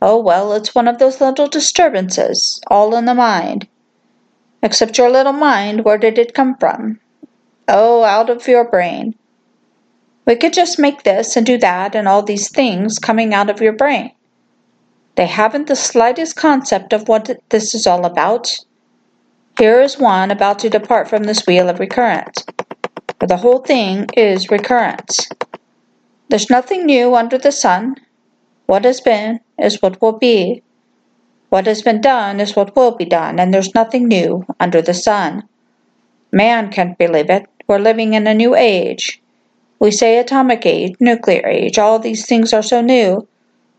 Oh, 0.00 0.18
well, 0.18 0.52
it's 0.52 0.74
one 0.74 0.88
of 0.88 0.98
those 0.98 1.20
little 1.20 1.48
disturbances, 1.48 2.60
all 2.68 2.94
in 2.96 3.04
the 3.04 3.14
mind. 3.14 3.68
Except 4.62 4.96
your 4.96 5.10
little 5.10 5.32
mind, 5.32 5.84
where 5.84 5.98
did 5.98 6.18
it 6.18 6.32
come 6.32 6.56
from? 6.56 7.00
Oh, 7.68 8.04
out 8.04 8.30
of 8.30 8.46
your 8.46 8.64
brain. 8.64 9.14
We 10.26 10.36
could 10.36 10.52
just 10.52 10.78
make 10.78 11.02
this 11.02 11.36
and 11.36 11.44
do 11.44 11.58
that 11.58 11.94
and 11.94 12.06
all 12.06 12.22
these 12.22 12.50
things 12.50 12.98
coming 12.98 13.34
out 13.34 13.50
of 13.50 13.60
your 13.60 13.72
brain. 13.72 14.12
They 15.16 15.26
haven't 15.26 15.66
the 15.66 15.76
slightest 15.76 16.36
concept 16.36 16.92
of 16.92 17.08
what 17.08 17.30
this 17.50 17.74
is 17.74 17.86
all 17.86 18.04
about. 18.04 18.58
Here 19.58 19.80
is 19.80 19.98
one 19.98 20.30
about 20.30 20.58
to 20.60 20.70
depart 20.70 21.08
from 21.08 21.24
this 21.24 21.46
wheel 21.46 21.68
of 21.68 21.78
recurrence, 21.78 22.44
for 23.20 23.26
the 23.26 23.36
whole 23.36 23.60
thing 23.60 24.06
is 24.16 24.50
recurrence. 24.50 25.28
There's 26.28 26.50
nothing 26.50 26.86
new 26.86 27.14
under 27.14 27.38
the 27.38 27.52
sun. 27.52 27.96
What 28.66 28.84
has 28.84 29.00
been 29.00 29.40
is 29.58 29.82
what 29.82 30.00
will 30.00 30.18
be. 30.18 30.62
What 31.50 31.66
has 31.66 31.82
been 31.82 32.00
done 32.00 32.40
is 32.40 32.56
what 32.56 32.74
will 32.74 32.96
be 32.96 33.04
done, 33.04 33.38
and 33.38 33.52
there's 33.52 33.74
nothing 33.74 34.08
new 34.08 34.44
under 34.58 34.82
the 34.82 34.94
sun. 34.94 35.44
Man 36.32 36.70
can't 36.70 36.98
believe 36.98 37.30
it. 37.30 37.46
We're 37.68 37.78
living 37.78 38.14
in 38.14 38.26
a 38.26 38.34
new 38.34 38.56
age. 38.56 39.20
We 39.78 39.90
say 39.90 40.18
atomic 40.18 40.66
age, 40.66 40.96
nuclear 40.98 41.46
age, 41.46 41.78
all 41.78 41.98
these 41.98 42.26
things 42.26 42.52
are 42.52 42.62
so 42.62 42.80
new, 42.80 43.28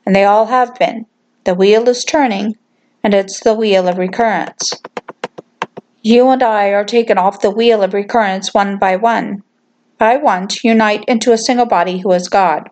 and 0.05 0.15
they 0.15 0.23
all 0.23 0.45
have 0.45 0.77
been. 0.77 1.05
The 1.45 1.55
wheel 1.55 1.89
is 1.89 2.05
turning, 2.05 2.55
and 3.03 3.13
it's 3.13 3.39
the 3.39 3.53
wheel 3.53 3.87
of 3.87 3.97
recurrence. 3.97 4.71
You 6.01 6.29
and 6.29 6.43
I 6.43 6.69
are 6.69 6.85
taken 6.85 7.17
off 7.17 7.41
the 7.41 7.49
wheel 7.51 7.81
of 7.81 7.93
recurrence 7.93 8.53
one 8.53 8.77
by 8.77 8.95
one, 8.95 9.41
by 9.97 10.17
one 10.17 10.47
to 10.47 10.67
unite 10.67 11.05
into 11.07 11.31
a 11.31 11.37
single 11.37 11.65
body 11.65 11.99
who 11.99 12.11
is 12.11 12.29
God. 12.29 12.69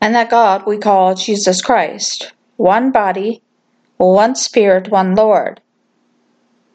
And 0.00 0.14
that 0.14 0.30
God 0.30 0.66
we 0.66 0.78
call 0.78 1.14
Jesus 1.14 1.60
Christ. 1.60 2.32
One 2.56 2.90
body, 2.90 3.42
one 3.96 4.34
Spirit, 4.34 4.90
one 4.90 5.14
Lord. 5.14 5.60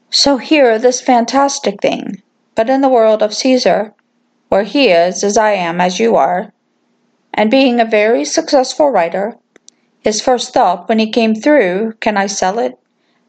So 0.09 0.37
hear 0.37 0.77
this 0.77 1.01
fantastic 1.01 1.81
thing. 1.81 2.21
But 2.55 2.69
in 2.69 2.81
the 2.81 2.89
world 2.89 3.21
of 3.21 3.33
Caesar, 3.33 3.93
where 4.49 4.63
he 4.63 4.89
is 4.89 5.23
as 5.23 5.37
I 5.37 5.51
am 5.51 5.81
as 5.81 5.99
you 5.99 6.15
are, 6.15 6.53
and 7.33 7.51
being 7.51 7.79
a 7.79 7.85
very 7.85 8.23
successful 8.23 8.89
writer, 8.91 9.35
his 9.99 10.21
first 10.21 10.53
thought 10.53 10.87
when 10.87 10.99
he 10.99 11.11
came 11.11 11.35
through, 11.35 11.93
can 11.99 12.15
I 12.15 12.27
sell 12.27 12.59
it 12.59 12.77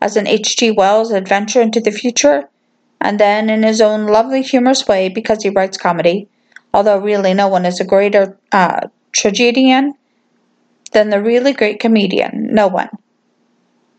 as 0.01 0.17
an 0.17 0.27
H.G. 0.27 0.73
Wells 0.73 1.11
adventure 1.11 1.63
into 1.63 1.81
the 1.81 1.91
future? 1.91 2.49
And 3.01 3.21
then, 3.21 3.51
in 3.51 3.63
his 3.63 3.81
own 3.81 4.07
lovely 4.07 4.43
humorous 4.43 4.87
way, 4.89 5.09
because 5.09 5.43
he 5.43 5.51
writes 5.51 5.77
comedy, 5.77 6.29
although 6.73 6.99
really 6.99 7.35
no 7.35 7.49
one 7.49 7.67
is 7.67 7.81
a 7.81 7.85
greater 7.85 8.39
uh, 8.53 8.89
tragedian 9.13 9.95
than 10.93 11.11
the 11.11 11.23
really 11.23 11.53
great 11.53 11.79
comedian, 11.79 12.49
no 12.53 12.69
one. 12.69 12.89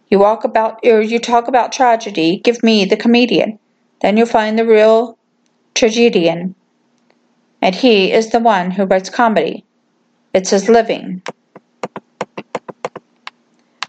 You 0.10 0.20
walk 0.20 0.44
about, 0.44 0.80
or 0.86 1.02
you 1.02 1.20
talk 1.20 1.48
about 1.48 1.72
tragedy, 1.72 2.42
give 2.44 2.64
me 2.64 2.86
the 2.86 2.98
comedian, 2.98 3.60
then 4.02 4.18
you'll 4.18 4.26
find 4.26 4.58
the 4.58 4.66
real 4.66 5.18
tragedian 5.76 6.56
and 7.62 7.76
he 7.76 8.12
is 8.12 8.30
the 8.30 8.40
one 8.40 8.72
who 8.72 8.86
writes 8.86 9.10
comedy. 9.10 9.66
It 10.34 10.48
says 10.48 10.70
living. 10.70 11.22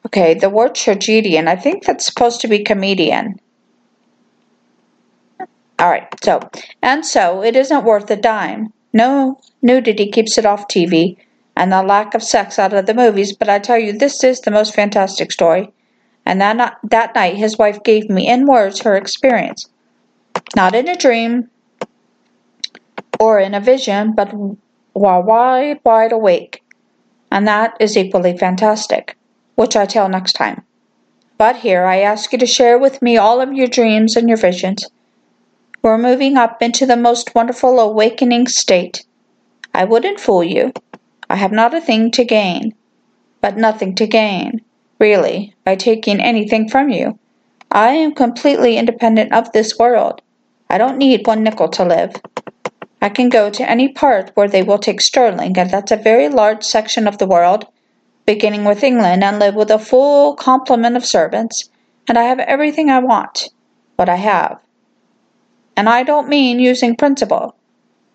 Okay, 0.07 0.35
the 0.35 0.49
word 0.49 0.75
tragedian, 0.75 1.49
I 1.49 1.57
think 1.57 1.85
that's 1.85 2.07
supposed 2.07 2.41
to 2.41 2.49
be 2.49 2.61
comedian. 2.61 3.39
All 5.79 5.91
right, 5.91 6.09
so, 6.23 6.41
and 6.83 7.05
so 7.07 7.43
it 7.43 7.55
isn't 7.55 7.85
worth 7.85 8.11
a 8.11 8.17
dime. 8.17 8.73
No 8.93 9.41
nudity 9.63 10.11
keeps 10.11 10.37
it 10.39 10.47
off 10.47 10.69
TV, 10.69 11.17
and 11.57 11.73
the 11.73 11.83
lack 11.83 12.15
of 12.15 12.23
sex 12.23 12.59
out 12.59 12.73
of 12.73 12.87
the 12.87 12.95
movies, 12.95 13.33
but 13.33 13.49
I 13.49 13.59
tell 13.59 13.79
you, 13.79 13.93
this 13.93 14.25
is 14.25 14.41
the 14.41 14.51
most 14.51 14.75
fantastic 14.75 15.31
story. 15.31 15.73
And 16.27 16.41
that, 16.41 16.79
that 16.85 17.15
night, 17.15 17.37
his 17.37 17.57
wife 17.59 17.83
gave 17.85 18.11
me 18.11 18.29
in 18.29 18.47
words 18.47 18.81
her 18.81 18.97
experience. 18.97 19.69
Not 20.57 20.75
in 20.75 20.89
a 20.89 20.97
dream 20.97 21.49
or 23.21 23.39
in 23.39 23.55
a 23.55 23.61
vision, 23.61 24.15
but 24.15 24.33
while 24.93 25.23
wide, 25.23 25.81
wide 25.85 26.13
awake. 26.13 26.63
And 27.31 27.47
that 27.47 27.77
is 27.81 27.97
equally 27.97 28.37
fantastic 28.37 29.17
which 29.59 29.75
I 29.75 29.87
tell 29.87 30.09
next 30.09 30.35
time. 30.35 30.63
But 31.37 31.57
here 31.57 31.85
I 31.85 31.99
ask 31.99 32.33
you 32.33 32.39
to 32.39 32.47
share 32.47 32.79
with 32.79 33.03
me 33.03 33.17
all 33.17 33.41
of 33.41 33.53
your 33.53 33.67
dreams 33.67 34.15
and 34.15 34.29
your 34.29 34.39
visions. 34.39 34.87
We're 35.81 35.97
moving 35.97 36.37
up 36.37 36.61
into 36.61 36.87
the 36.87 36.97
most 36.97 37.37
wonderful 37.37 37.79
awakening 37.79 38.49
state. 38.49 39.05
I 39.73 39.85
wouldn't 39.85 40.19
fool 40.19 40.43
you. 40.43 40.73
I 41.31 41.37
have 41.37 41.53
not 41.53 41.73
a 41.73 41.81
thing 41.81 42.11
to 42.13 42.25
gain, 42.25 42.75
but 43.41 43.57
nothing 43.57 43.95
to 43.95 44.07
gain, 44.09 44.61
really, 44.99 45.55
by 45.65 45.77
taking 45.77 46.21
anything 46.21 46.69
from 46.69 46.91
you. 46.91 47.17
I 47.71 47.91
am 47.91 48.13
completely 48.13 48.77
independent 48.77 49.33
of 49.33 49.53
this 49.53 49.79
world. 49.79 50.21
I 50.69 50.79
don't 50.79 50.99
need 50.99 51.27
one 51.27 51.45
nickel 51.45 51.69
to 51.69 51.85
live. 51.85 52.17
I 53.01 53.09
can 53.09 53.29
go 53.29 53.49
to 53.49 53.71
any 53.71 53.89
part 53.89 54.33
where 54.35 54.49
they 54.49 54.65
will 54.65 54.79
take 54.79 55.01
sterling, 55.01 55.57
and 55.57 55.71
that's 55.71 55.93
a 55.93 55.97
very 55.97 56.29
large 56.29 56.65
section 56.65 57.07
of 57.07 57.19
the 57.19 57.27
world, 57.27 57.67
beginning 58.27 58.65
with 58.65 58.83
England, 58.83 59.23
and 59.23 59.39
live 59.39 59.55
with 59.55 59.71
a 59.71 59.79
full 59.79 60.35
complement 60.35 60.97
of 60.97 61.07
servants, 61.07 61.71
and 62.09 62.19
I 62.19 62.25
have 62.25 62.41
everything 62.41 62.91
I 62.91 62.99
want, 62.99 63.51
what 63.95 64.09
I 64.09 64.17
have. 64.17 64.59
And 65.79 65.89
I 65.89 66.03
don't 66.03 66.29
mean 66.29 66.59
using 66.59 66.97
principle. 66.97 67.55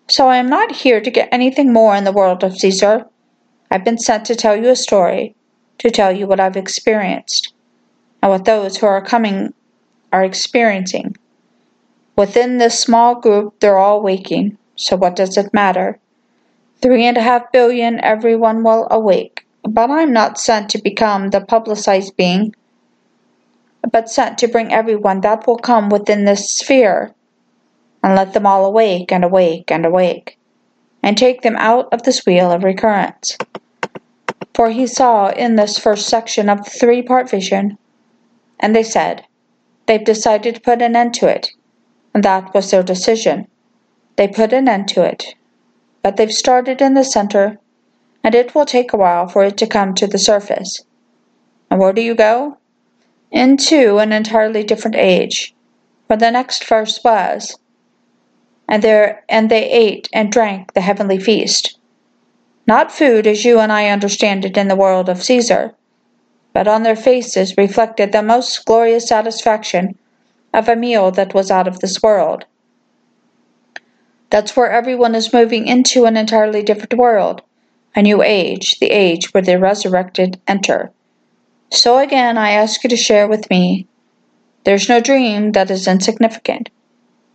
So 0.06 0.28
I 0.28 0.36
am 0.36 0.50
not 0.50 0.70
here 0.70 1.00
to 1.00 1.10
get 1.10 1.30
anything 1.32 1.72
more 1.72 1.96
in 1.96 2.04
the 2.04 2.12
world 2.12 2.44
of 2.44 2.58
Caesar. 2.58 3.06
I've 3.70 3.86
been 3.86 3.96
sent 3.96 4.26
to 4.26 4.34
tell 4.34 4.54
you 4.54 4.68
a 4.68 4.76
story, 4.76 5.34
to 5.78 5.90
tell 5.90 6.12
you 6.12 6.26
what 6.26 6.40
I've 6.40 6.58
experienced, 6.58 7.54
and 8.22 8.30
what 8.30 8.44
those 8.44 8.76
who 8.76 8.84
are 8.84 9.00
coming 9.00 9.54
are 10.12 10.22
experiencing. 10.22 11.16
Within 12.16 12.58
this 12.58 12.78
small 12.78 13.14
group, 13.14 13.58
they're 13.60 13.78
all 13.78 14.02
waking, 14.02 14.58
so 14.76 14.94
what 14.94 15.16
does 15.16 15.38
it 15.38 15.54
matter? 15.54 15.98
Three 16.82 17.06
and 17.06 17.16
a 17.16 17.22
half 17.22 17.50
billion, 17.50 17.98
everyone 18.04 18.62
will 18.62 18.88
awake. 18.90 19.46
But 19.62 19.90
I'm 19.90 20.12
not 20.12 20.38
sent 20.38 20.68
to 20.72 20.82
become 20.82 21.30
the 21.30 21.40
publicized 21.40 22.14
being, 22.18 22.54
but 23.90 24.10
sent 24.10 24.36
to 24.38 24.48
bring 24.48 24.70
everyone 24.70 25.22
that 25.22 25.46
will 25.46 25.56
come 25.56 25.88
within 25.88 26.26
this 26.26 26.58
sphere, 26.58 27.14
and 28.04 28.14
let 28.14 28.34
them 28.34 28.44
all 28.44 28.66
awake 28.66 29.10
and 29.10 29.24
awake 29.24 29.72
and 29.72 29.86
awake, 29.86 30.38
and 31.02 31.16
take 31.16 31.40
them 31.40 31.56
out 31.56 31.88
of 31.90 32.02
this 32.02 32.26
wheel 32.26 32.52
of 32.52 32.62
recurrence. 32.62 33.38
For 34.52 34.68
he 34.68 34.86
saw 34.86 35.30
in 35.30 35.56
this 35.56 35.78
first 35.78 36.06
section 36.06 36.50
of 36.50 36.62
the 36.62 36.70
three 36.70 37.00
part 37.00 37.30
vision, 37.30 37.78
and 38.60 38.76
they 38.76 38.82
said, 38.82 39.24
They've 39.86 40.04
decided 40.04 40.54
to 40.54 40.60
put 40.60 40.82
an 40.82 40.94
end 40.94 41.14
to 41.14 41.28
it. 41.28 41.48
And 42.12 42.22
that 42.24 42.52
was 42.52 42.70
their 42.70 42.82
decision. 42.82 43.48
They 44.16 44.28
put 44.28 44.52
an 44.52 44.68
end 44.68 44.86
to 44.88 45.02
it. 45.02 45.34
But 46.02 46.18
they've 46.18 46.32
started 46.32 46.82
in 46.82 46.92
the 46.92 47.04
center 47.04 47.58
and 48.22 48.34
it 48.34 48.54
will 48.54 48.66
take 48.66 48.92
a 48.92 48.96
while 48.98 49.28
for 49.28 49.44
it 49.44 49.56
to 49.58 49.66
come 49.66 49.94
to 49.94 50.06
the 50.06 50.18
surface. 50.18 50.84
And 51.70 51.80
where 51.80 51.92
do 51.92 52.02
you 52.02 52.14
go? 52.14 52.58
Into 53.30 53.98
an 53.98 54.12
entirely 54.12 54.62
different 54.62 54.96
age, 54.96 55.54
where 56.06 56.18
the 56.18 56.30
next 56.30 56.66
verse 56.66 57.00
was, 57.04 57.58
and 58.68 58.82
there 58.82 59.24
and 59.28 59.50
they 59.50 59.70
ate 59.70 60.08
and 60.12 60.32
drank 60.32 60.72
the 60.72 60.80
heavenly 60.80 61.18
feast. 61.18 61.78
Not 62.66 62.92
food 62.92 63.26
as 63.26 63.44
you 63.44 63.58
and 63.58 63.70
I 63.70 63.88
understand 63.88 64.44
it 64.44 64.56
in 64.56 64.68
the 64.68 64.76
world 64.76 65.08
of 65.08 65.22
Caesar, 65.22 65.74
but 66.52 66.68
on 66.68 66.82
their 66.82 66.96
faces 66.96 67.56
reflected 67.56 68.12
the 68.12 68.22
most 68.22 68.64
glorious 68.64 69.08
satisfaction 69.08 69.98
of 70.52 70.68
a 70.68 70.76
meal 70.76 71.10
that 71.10 71.34
was 71.34 71.50
out 71.50 71.68
of 71.68 71.80
this 71.80 72.02
world. 72.02 72.44
That's 74.30 74.56
where 74.56 74.70
everyone 74.70 75.14
is 75.14 75.32
moving 75.32 75.66
into 75.66 76.06
an 76.06 76.16
entirely 76.16 76.62
different 76.62 76.94
world 76.94 77.42
a 77.96 78.02
new 78.02 78.22
age, 78.22 78.78
the 78.80 78.90
age 78.90 79.32
where 79.32 79.42
the 79.42 79.58
resurrected 79.58 80.40
enter. 80.48 80.90
So 81.70 81.98
again, 81.98 82.36
I 82.36 82.50
ask 82.50 82.82
you 82.82 82.90
to 82.90 82.96
share 82.96 83.28
with 83.28 83.48
me. 83.50 83.86
There's 84.64 84.88
no 84.88 85.00
dream 85.00 85.52
that 85.52 85.70
is 85.70 85.86
insignificant. 85.86 86.70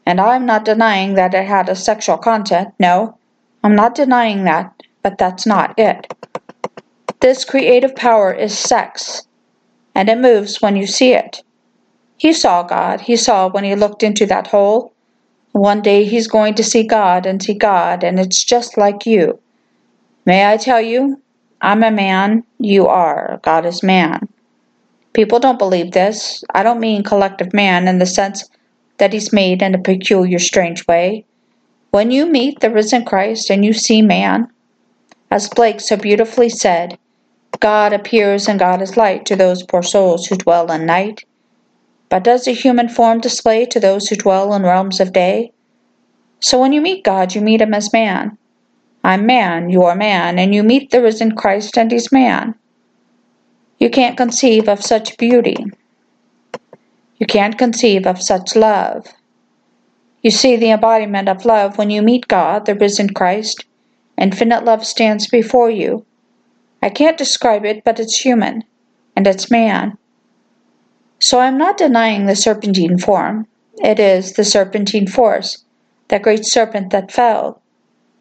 And 0.06 0.20
I'm 0.20 0.46
not 0.46 0.66
denying 0.66 1.14
that 1.16 1.34
it 1.34 1.46
had 1.46 1.70
a 1.70 1.76
sexual 1.76 2.18
content. 2.18 2.74
No, 2.80 3.18
I'm 3.64 3.76
not 3.76 3.96
denying 3.96 4.44
that, 4.46 4.74
but 5.04 5.18
that's 5.18 5.46
not 5.46 5.78
it. 5.78 6.14
This 7.20 7.44
creative 7.44 7.96
power 7.96 8.34
is 8.34 8.58
sex, 8.58 9.28
and 9.94 10.10
it 10.10 10.18
moves 10.18 10.62
when 10.62 10.76
you 10.76 10.88
see 10.88 11.14
it. 11.14 11.44
He 12.18 12.34
saw 12.34 12.64
God. 12.64 13.02
He 13.02 13.16
saw 13.16 13.50
when 13.50 13.64
he 13.64 13.76
looked 13.76 14.04
into 14.04 14.26
that 14.28 14.48
hole. 14.48 14.94
One 15.52 15.82
day 15.82 16.06
he's 16.06 16.28
going 16.28 16.56
to 16.56 16.64
see 16.64 16.84
God 16.84 17.26
and 17.26 17.42
see 17.42 17.54
God, 17.54 18.04
and 18.04 18.20
it's 18.20 18.44
just 18.44 18.78
like 18.78 19.06
you. 19.06 19.40
May 20.26 20.52
I 20.52 20.58
tell 20.58 20.82
you, 20.82 21.22
I'm 21.62 21.84
a 21.84 21.92
man, 21.92 22.44
you 22.58 22.88
are. 22.88 23.40
God 23.44 23.66
is 23.66 23.84
man. 23.84 24.30
People 25.14 25.40
don't 25.40 25.60
believe 25.60 25.92
this. 25.92 26.44
I 26.54 26.64
don't 26.64 26.80
mean 26.80 27.04
collective 27.04 27.54
man 27.54 27.88
in 27.88 28.00
the 28.00 28.06
sense 28.06 28.50
that 29.00 29.14
he's 29.14 29.34
made 29.34 29.62
in 29.62 29.74
a 29.74 29.80
peculiar, 29.82 30.40
strange 30.40 30.86
way. 30.88 31.26
When 31.92 32.12
you 32.12 32.26
meet 32.26 32.60
the 32.60 32.70
risen 32.70 33.04
Christ 33.04 33.50
and 33.50 33.66
you 33.66 33.74
see 33.74 34.02
man, 34.02 34.48
as 35.32 35.50
Blake 35.50 35.80
so 35.80 35.98
beautifully 35.98 36.50
said, 36.50 36.98
God 37.60 37.94
appears 37.94 38.48
and 38.48 38.60
God 38.60 38.82
is 38.82 38.96
light 38.96 39.26
to 39.26 39.36
those 39.36 39.64
poor 39.64 39.84
souls 39.84 40.28
who 40.28 40.38
dwell 40.38 40.72
in 40.72 40.86
night. 40.86 41.24
But 42.10 42.24
does 42.24 42.48
a 42.48 42.52
human 42.52 42.90
form 42.90 43.20
display 43.20 43.66
to 43.68 43.80
those 43.80 44.08
who 44.08 44.16
dwell 44.16 44.54
in 44.54 44.64
realms 44.64 45.00
of 45.00 45.14
day? 45.14 45.52
So 46.40 46.60
when 46.60 46.74
you 46.74 46.82
meet 46.82 47.04
God, 47.04 47.36
you 47.36 47.42
meet 47.42 47.62
him 47.62 47.74
as 47.74 47.92
man. 47.92 48.38
I'm 49.04 49.26
man, 49.26 49.70
you 49.70 49.84
are 49.84 49.96
man, 49.96 50.40
and 50.40 50.54
you 50.54 50.64
meet 50.64 50.92
the 50.92 51.02
risen 51.02 51.36
Christ 51.36 51.78
and 51.78 51.92
he's 51.92 52.12
man. 52.12 52.56
You 53.80 53.90
can't 53.90 54.18
conceive 54.18 54.68
of 54.68 54.84
such 54.84 55.18
beauty. 55.18 55.58
You 57.20 57.26
can't 57.26 57.58
conceive 57.58 58.08
of 58.08 58.22
such 58.22 58.56
love. 58.56 59.08
You 60.22 60.32
see 60.32 60.56
the 60.56 60.72
embodiment 60.72 61.30
of 61.30 61.46
love 61.46 61.78
when 61.78 61.90
you 61.90 62.02
meet 62.02 62.28
God, 62.28 62.66
the 62.66 62.76
risen 62.76 63.14
Christ. 63.14 63.66
Infinite 64.18 64.66
love 64.66 64.86
stands 64.86 65.28
before 65.28 65.70
you. 65.70 66.06
I 66.82 66.90
can't 66.90 67.18
describe 67.18 67.66
it, 67.66 67.84
but 67.84 68.00
it's 68.00 68.20
human, 68.20 68.64
and 69.16 69.28
it's 69.28 69.52
man. 69.52 69.98
So 71.20 71.40
I'm 71.40 71.58
not 71.58 71.78
denying 71.78 72.26
the 72.26 72.36
serpentine 72.36 72.98
form. 72.98 73.48
It 73.84 74.00
is 74.00 74.34
the 74.34 74.44
serpentine 74.44 75.08
force, 75.08 75.64
that 76.08 76.24
great 76.24 76.46
serpent 76.46 76.92
that 76.92 77.12
fell, 77.12 77.62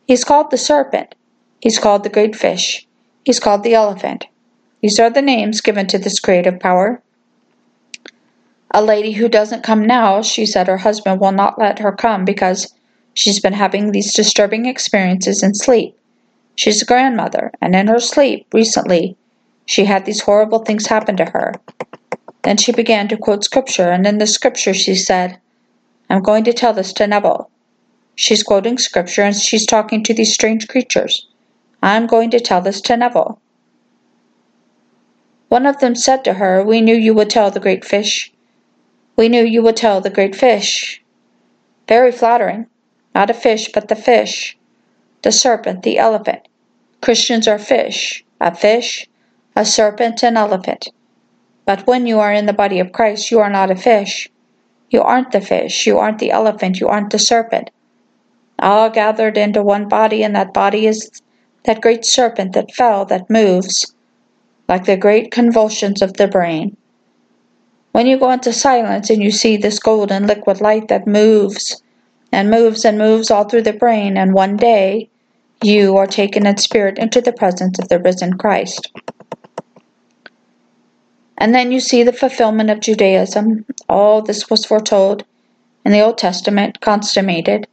He's 0.08 0.24
called 0.24 0.50
the 0.50 0.56
serpent. 0.56 1.14
He's 1.60 1.78
called 1.78 2.02
the 2.02 2.08
great 2.08 2.34
fish. 2.34 2.86
He's 3.26 3.38
called 3.38 3.62
the 3.62 3.74
elephant. 3.74 4.24
These 4.80 4.98
are 4.98 5.10
the 5.10 5.20
names 5.20 5.60
given 5.60 5.86
to 5.88 5.98
this 5.98 6.18
creative 6.18 6.58
power. 6.58 7.02
A 8.72 8.82
lady 8.82 9.12
who 9.12 9.28
doesn't 9.28 9.62
come 9.62 9.86
now, 9.86 10.20
she 10.22 10.44
said 10.44 10.66
her 10.66 10.76
husband 10.76 11.20
will 11.20 11.32
not 11.32 11.58
let 11.58 11.78
her 11.78 11.92
come 11.92 12.24
because 12.24 12.74
she's 13.14 13.40
been 13.40 13.54
having 13.54 13.92
these 13.92 14.12
disturbing 14.12 14.66
experiences 14.66 15.42
in 15.42 15.54
sleep. 15.54 15.96
She's 16.54 16.82
a 16.82 16.86
grandmother, 16.86 17.52
and 17.60 17.74
in 17.74 17.86
her 17.86 18.00
sleep, 18.00 18.46
recently, 18.52 19.16
she 19.64 19.84
had 19.84 20.04
these 20.04 20.20
horrible 20.20 20.58
things 20.60 20.86
happen 20.86 21.16
to 21.16 21.24
her. 21.26 21.54
Then 22.42 22.56
she 22.56 22.72
began 22.72 23.08
to 23.08 23.16
quote 23.16 23.44
scripture, 23.44 23.90
and 23.90 24.06
in 24.06 24.18
the 24.18 24.26
scripture 24.26 24.74
she 24.74 24.94
said, 24.94 25.38
I'm 26.10 26.22
going 26.22 26.44
to 26.44 26.52
tell 26.52 26.72
this 26.72 26.92
to 26.94 27.06
Neville. 27.06 27.50
She's 28.14 28.42
quoting 28.42 28.78
scripture 28.78 29.22
and 29.22 29.36
she's 29.36 29.64
talking 29.66 30.02
to 30.02 30.12
these 30.12 30.34
strange 30.34 30.66
creatures. 30.66 31.28
I'm 31.82 32.06
going 32.06 32.30
to 32.30 32.40
tell 32.40 32.60
this 32.60 32.80
to 32.82 32.96
Neville. 32.96 33.40
One 35.48 35.66
of 35.66 35.78
them 35.78 35.94
said 35.94 36.24
to 36.24 36.34
her, 36.34 36.64
We 36.64 36.80
knew 36.80 36.96
you 36.96 37.14
would 37.14 37.30
tell 37.30 37.50
the 37.50 37.60
great 37.60 37.84
fish. 37.84 38.32
We 39.18 39.28
knew 39.28 39.44
you 39.44 39.62
would 39.62 39.76
tell 39.76 40.00
the 40.00 40.08
great 40.08 40.34
fish. 40.34 41.02
Very 41.86 42.10
flattering. 42.10 42.68
Not 43.14 43.28
a 43.28 43.34
fish, 43.34 43.70
but 43.70 43.88
the 43.88 43.96
fish. 43.96 44.56
The 45.20 45.32
serpent, 45.32 45.82
the 45.82 45.98
elephant. 45.98 46.48
Christians 47.02 47.46
are 47.46 47.58
fish. 47.58 48.24
A 48.40 48.54
fish, 48.54 49.06
a 49.54 49.66
serpent, 49.66 50.22
an 50.22 50.38
elephant. 50.38 50.88
But 51.66 51.86
when 51.86 52.06
you 52.06 52.18
are 52.20 52.32
in 52.32 52.46
the 52.46 52.54
body 52.62 52.80
of 52.80 52.92
Christ, 52.92 53.30
you 53.30 53.40
are 53.40 53.50
not 53.50 53.70
a 53.70 53.76
fish. 53.76 54.30
You 54.88 55.02
aren't 55.02 55.32
the 55.32 55.42
fish. 55.42 55.86
You 55.86 55.98
aren't 55.98 56.20
the 56.20 56.30
elephant. 56.30 56.80
You 56.80 56.88
aren't 56.88 57.10
the 57.10 57.18
serpent 57.18 57.70
all 58.58 58.90
gathered 58.90 59.36
into 59.36 59.62
one 59.62 59.88
body, 59.88 60.22
and 60.22 60.34
that 60.34 60.52
body 60.52 60.86
is 60.86 61.10
that 61.64 61.80
great 61.80 62.04
serpent 62.04 62.52
that 62.54 62.74
fell 62.74 63.04
that 63.04 63.30
moves 63.30 63.94
like 64.68 64.84
the 64.84 64.96
great 64.96 65.30
convulsions 65.30 66.02
of 66.02 66.14
the 66.14 66.28
brain. 66.28 66.76
When 67.98 68.06
you 68.06 68.16
go 68.16 68.30
into 68.30 68.52
silence 68.52 69.10
and 69.10 69.20
you 69.20 69.32
see 69.32 69.56
this 69.56 69.80
golden 69.80 70.28
liquid 70.28 70.60
light 70.60 70.86
that 70.86 71.08
moves 71.08 71.82
and 72.30 72.48
moves 72.48 72.84
and 72.84 72.96
moves 72.96 73.28
all 73.28 73.42
through 73.42 73.62
the 73.62 73.72
brain, 73.72 74.16
and 74.16 74.32
one 74.32 74.56
day 74.56 75.10
you 75.64 75.96
are 75.96 76.06
taken 76.06 76.46
in 76.46 76.58
spirit 76.58 76.96
into 76.96 77.20
the 77.20 77.32
presence 77.32 77.76
of 77.80 77.88
the 77.88 77.98
risen 77.98 78.38
Christ. 78.38 78.92
And 81.38 81.52
then 81.52 81.72
you 81.72 81.80
see 81.80 82.04
the 82.04 82.12
fulfillment 82.12 82.70
of 82.70 82.78
Judaism. 82.78 83.66
All 83.88 84.22
this 84.22 84.48
was 84.48 84.64
foretold 84.64 85.24
in 85.84 85.90
the 85.90 86.00
Old 86.00 86.18
Testament, 86.18 86.80
consummated. 86.80 87.66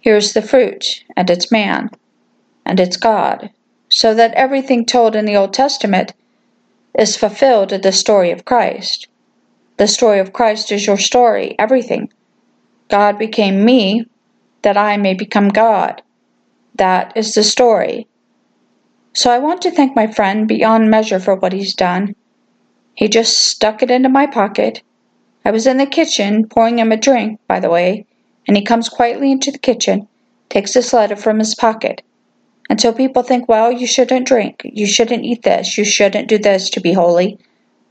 Here's 0.00 0.34
the 0.34 0.42
fruit, 0.42 1.04
and 1.16 1.30
it's 1.30 1.50
man, 1.50 1.88
and 2.66 2.78
it's 2.78 2.98
God. 2.98 3.48
So 3.88 4.12
that 4.12 4.34
everything 4.34 4.84
told 4.84 5.16
in 5.16 5.24
the 5.24 5.36
Old 5.36 5.54
Testament 5.54 6.12
is 6.98 7.16
fulfilled 7.16 7.72
in 7.72 7.80
the 7.80 7.92
story 7.92 8.30
of 8.30 8.44
Christ. 8.44 9.08
The 9.76 9.88
story 9.88 10.20
of 10.20 10.32
Christ 10.32 10.70
is 10.70 10.86
your 10.86 10.98
story, 10.98 11.56
everything. 11.58 12.12
God 12.88 13.18
became 13.18 13.64
me 13.64 14.06
that 14.62 14.76
I 14.76 14.96
may 14.96 15.14
become 15.14 15.48
God. 15.48 16.00
That 16.76 17.12
is 17.16 17.34
the 17.34 17.42
story. 17.42 18.06
So 19.14 19.30
I 19.30 19.38
want 19.38 19.62
to 19.62 19.70
thank 19.70 19.96
my 19.96 20.06
friend 20.06 20.46
beyond 20.46 20.90
measure 20.90 21.20
for 21.20 21.34
what 21.34 21.52
he's 21.52 21.74
done. 21.74 22.14
He 22.94 23.08
just 23.08 23.36
stuck 23.38 23.82
it 23.82 23.90
into 23.90 24.08
my 24.08 24.26
pocket. 24.26 24.82
I 25.44 25.50
was 25.50 25.66
in 25.66 25.76
the 25.76 25.86
kitchen 25.86 26.48
pouring 26.48 26.78
him 26.78 26.92
a 26.92 26.96
drink, 26.96 27.40
by 27.48 27.60
the 27.60 27.70
way, 27.70 28.06
and 28.46 28.56
he 28.56 28.64
comes 28.64 28.88
quietly 28.88 29.32
into 29.32 29.50
the 29.50 29.58
kitchen, 29.58 30.08
takes 30.48 30.72
this 30.72 30.92
letter 30.92 31.16
from 31.16 31.38
his 31.38 31.54
pocket. 31.54 32.02
And 32.70 32.80
so 32.80 32.92
people 32.92 33.22
think, 33.22 33.48
well, 33.48 33.70
you 33.70 33.86
shouldn't 33.86 34.26
drink, 34.26 34.62
you 34.64 34.86
shouldn't 34.86 35.24
eat 35.24 35.42
this, 35.42 35.76
you 35.76 35.84
shouldn't 35.84 36.28
do 36.28 36.38
this 36.38 36.70
to 36.70 36.80
be 36.80 36.92
holy. 36.92 37.38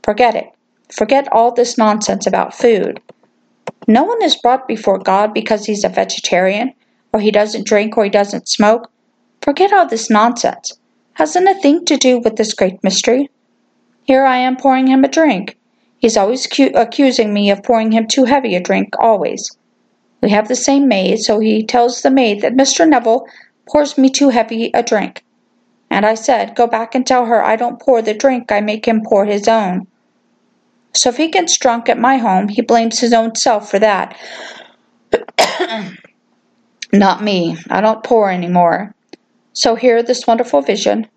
Forget 0.02 0.34
it. 0.34 0.46
Forget 0.94 1.26
all 1.32 1.50
this 1.50 1.76
nonsense 1.76 2.24
about 2.24 2.54
food. 2.54 3.00
No 3.88 4.04
one 4.04 4.22
is 4.22 4.36
brought 4.36 4.68
before 4.68 4.98
God 4.98 5.34
because 5.34 5.66
he's 5.66 5.82
a 5.82 5.88
vegetarian, 5.88 6.72
or 7.12 7.18
he 7.18 7.32
doesn't 7.32 7.66
drink, 7.66 7.96
or 7.96 8.04
he 8.04 8.10
doesn't 8.10 8.48
smoke. 8.48 8.88
Forget 9.42 9.72
all 9.72 9.88
this 9.88 10.08
nonsense. 10.08 10.78
Hasn't 11.14 11.48
a 11.48 11.54
thing 11.54 11.84
to 11.86 11.96
do 11.96 12.20
with 12.20 12.36
this 12.36 12.54
great 12.54 12.82
mystery. 12.84 13.28
Here 14.04 14.24
I 14.24 14.36
am 14.36 14.56
pouring 14.56 14.86
him 14.86 15.02
a 15.02 15.08
drink. 15.08 15.58
He's 15.98 16.16
always 16.16 16.46
cu- 16.46 16.70
accusing 16.76 17.34
me 17.34 17.50
of 17.50 17.64
pouring 17.64 17.90
him 17.90 18.06
too 18.06 18.24
heavy 18.24 18.54
a 18.54 18.60
drink, 18.60 18.94
always. 19.00 19.50
We 20.22 20.30
have 20.30 20.46
the 20.46 20.54
same 20.54 20.86
maid, 20.86 21.18
so 21.18 21.40
he 21.40 21.66
tells 21.66 22.02
the 22.02 22.10
maid 22.10 22.40
that 22.42 22.54
Mr. 22.54 22.88
Neville 22.88 23.26
pours 23.68 23.98
me 23.98 24.10
too 24.10 24.28
heavy 24.28 24.70
a 24.72 24.82
drink. 24.84 25.24
And 25.90 26.06
I 26.06 26.14
said, 26.14 26.54
Go 26.54 26.68
back 26.68 26.94
and 26.94 27.04
tell 27.04 27.26
her 27.26 27.44
I 27.44 27.56
don't 27.56 27.80
pour 27.80 28.00
the 28.00 28.14
drink, 28.14 28.52
I 28.52 28.60
make 28.60 28.86
him 28.86 29.02
pour 29.02 29.24
his 29.24 29.48
own. 29.48 29.88
So 30.94 31.08
if 31.08 31.16
he 31.16 31.28
gets 31.28 31.58
drunk 31.58 31.88
at 31.88 31.98
my 31.98 32.16
home, 32.18 32.48
he 32.48 32.62
blames 32.62 33.00
his 33.00 33.12
own 33.12 33.34
self 33.34 33.70
for 33.70 33.78
that. 33.80 34.16
Not 36.92 37.22
me. 37.22 37.56
I 37.68 37.80
don't 37.80 38.04
pour 38.04 38.30
any 38.30 38.48
more. 38.48 38.94
So 39.52 39.74
here, 39.74 40.02
this 40.02 40.26
wonderful 40.26 40.62
vision. 40.62 41.08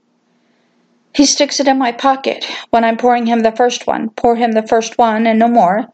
He 1.13 1.25
sticks 1.25 1.59
it 1.59 1.67
in 1.67 1.77
my 1.77 1.91
pocket 1.91 2.45
when 2.69 2.83
I'm 2.83 2.97
pouring 2.97 3.25
him 3.25 3.41
the 3.41 3.51
first 3.51 3.87
one. 3.87 4.09
Pour 4.11 4.35
him 4.35 4.51
the 4.51 4.67
first 4.67 4.97
one 4.97 5.25
and 5.25 5.39
no 5.39 5.47
more. 5.47 5.87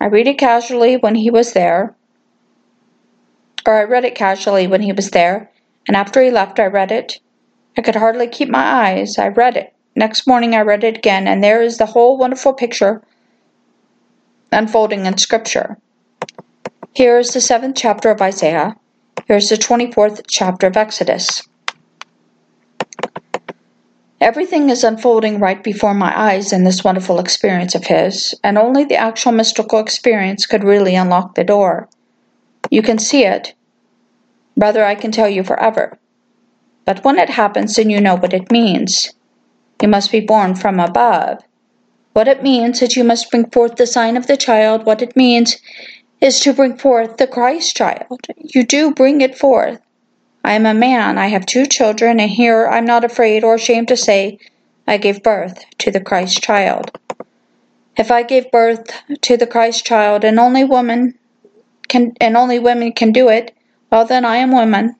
I 0.00 0.06
read 0.06 0.26
it 0.26 0.38
casually 0.38 0.96
when 0.96 1.14
he 1.14 1.30
was 1.30 1.52
there. 1.52 1.94
Or 3.64 3.74
I 3.74 3.84
read 3.84 4.04
it 4.04 4.16
casually 4.16 4.66
when 4.66 4.82
he 4.82 4.92
was 4.92 5.10
there, 5.10 5.48
and 5.86 5.96
after 5.96 6.20
he 6.20 6.30
left, 6.30 6.58
I 6.58 6.66
read 6.66 6.90
it. 6.90 7.20
I 7.78 7.82
could 7.82 7.94
hardly 7.94 8.26
keep 8.26 8.48
my 8.48 8.64
eyes. 8.64 9.16
I 9.18 9.28
read 9.28 9.56
it. 9.56 9.72
Next 9.94 10.26
morning 10.26 10.54
I 10.54 10.60
read 10.62 10.84
it 10.84 10.96
again, 10.96 11.28
and 11.28 11.44
there 11.44 11.62
is 11.62 11.78
the 11.78 11.86
whole 11.86 12.16
wonderful 12.16 12.54
picture 12.54 13.02
unfolding 14.50 15.06
in 15.06 15.18
Scripture. 15.18 15.78
Here 16.94 17.18
is 17.18 17.32
the 17.32 17.40
seventh 17.40 17.76
chapter 17.76 18.10
of 18.10 18.20
Isaiah. 18.20 18.76
Here 19.26 19.36
is 19.36 19.48
the 19.48 19.56
24th 19.56 20.22
chapter 20.28 20.66
of 20.66 20.76
Exodus. 20.76 21.42
Everything 24.20 24.70
is 24.70 24.84
unfolding 24.84 25.40
right 25.40 25.62
before 25.64 25.94
my 25.94 26.12
eyes 26.16 26.52
in 26.52 26.64
this 26.64 26.84
wonderful 26.84 27.18
experience 27.18 27.74
of 27.74 27.86
his, 27.86 28.34
and 28.44 28.56
only 28.56 28.84
the 28.84 28.96
actual 28.96 29.32
mystical 29.32 29.78
experience 29.78 30.46
could 30.46 30.64
really 30.64 30.94
unlock 30.94 31.34
the 31.34 31.44
door. 31.44 31.88
You 32.70 32.82
can 32.82 32.98
see 32.98 33.24
it. 33.24 33.54
Brother, 34.56 34.84
I 34.84 34.94
can 34.94 35.12
tell 35.12 35.28
you 35.28 35.42
forever. 35.42 35.98
But 36.84 37.04
when 37.04 37.18
it 37.18 37.30
happens, 37.30 37.74
then 37.76 37.90
you 37.90 38.00
know 38.00 38.16
what 38.16 38.32
it 38.32 38.52
means. 38.52 39.12
You 39.82 39.88
must 39.88 40.12
be 40.12 40.20
born 40.20 40.54
from 40.54 40.78
above. 40.78 41.42
What 42.12 42.28
it 42.28 42.40
means 42.40 42.80
is 42.82 42.96
you 42.96 43.02
must 43.02 43.32
bring 43.32 43.50
forth 43.50 43.74
the 43.74 43.86
sign 43.86 44.16
of 44.16 44.28
the 44.28 44.36
child. 44.36 44.86
What 44.86 45.02
it 45.02 45.16
means 45.16 45.58
is 46.20 46.38
to 46.40 46.52
bring 46.52 46.76
forth 46.76 47.16
the 47.16 47.26
Christ 47.26 47.76
child. 47.76 48.20
You 48.36 48.62
do 48.62 48.94
bring 48.94 49.20
it 49.20 49.36
forth. 49.36 49.80
I 50.44 50.52
am 50.52 50.66
a 50.66 50.72
man. 50.72 51.18
I 51.18 51.26
have 51.26 51.46
two 51.46 51.66
children, 51.66 52.20
and 52.20 52.30
here 52.30 52.68
I'm 52.68 52.84
not 52.84 53.02
afraid 53.02 53.42
or 53.42 53.56
ashamed 53.56 53.88
to 53.88 53.96
say 53.96 54.38
I 54.86 54.98
gave 54.98 55.20
birth 55.24 55.64
to 55.78 55.90
the 55.90 56.00
Christ 56.00 56.40
child. 56.40 56.96
If 57.96 58.12
I 58.12 58.22
gave 58.22 58.52
birth 58.52 58.88
to 59.22 59.36
the 59.36 59.48
Christ 59.48 59.84
child 59.84 60.22
and 60.22 60.38
only 60.38 60.62
woman 60.62 61.18
can 61.88 62.12
and 62.20 62.36
only 62.36 62.60
women 62.60 62.92
can 62.92 63.10
do 63.10 63.28
it, 63.28 63.52
well 63.90 64.04
then 64.04 64.24
I 64.24 64.36
am 64.36 64.52
woman. 64.52 64.94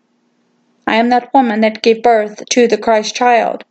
I 0.89 0.97
am 0.97 1.09
that 1.11 1.33
woman 1.33 1.61
that 1.61 1.83
gave 1.83 2.03
birth 2.03 2.43
to 2.51 2.67
the 2.67 2.79
Christ 2.79 3.15
child. 3.15 3.65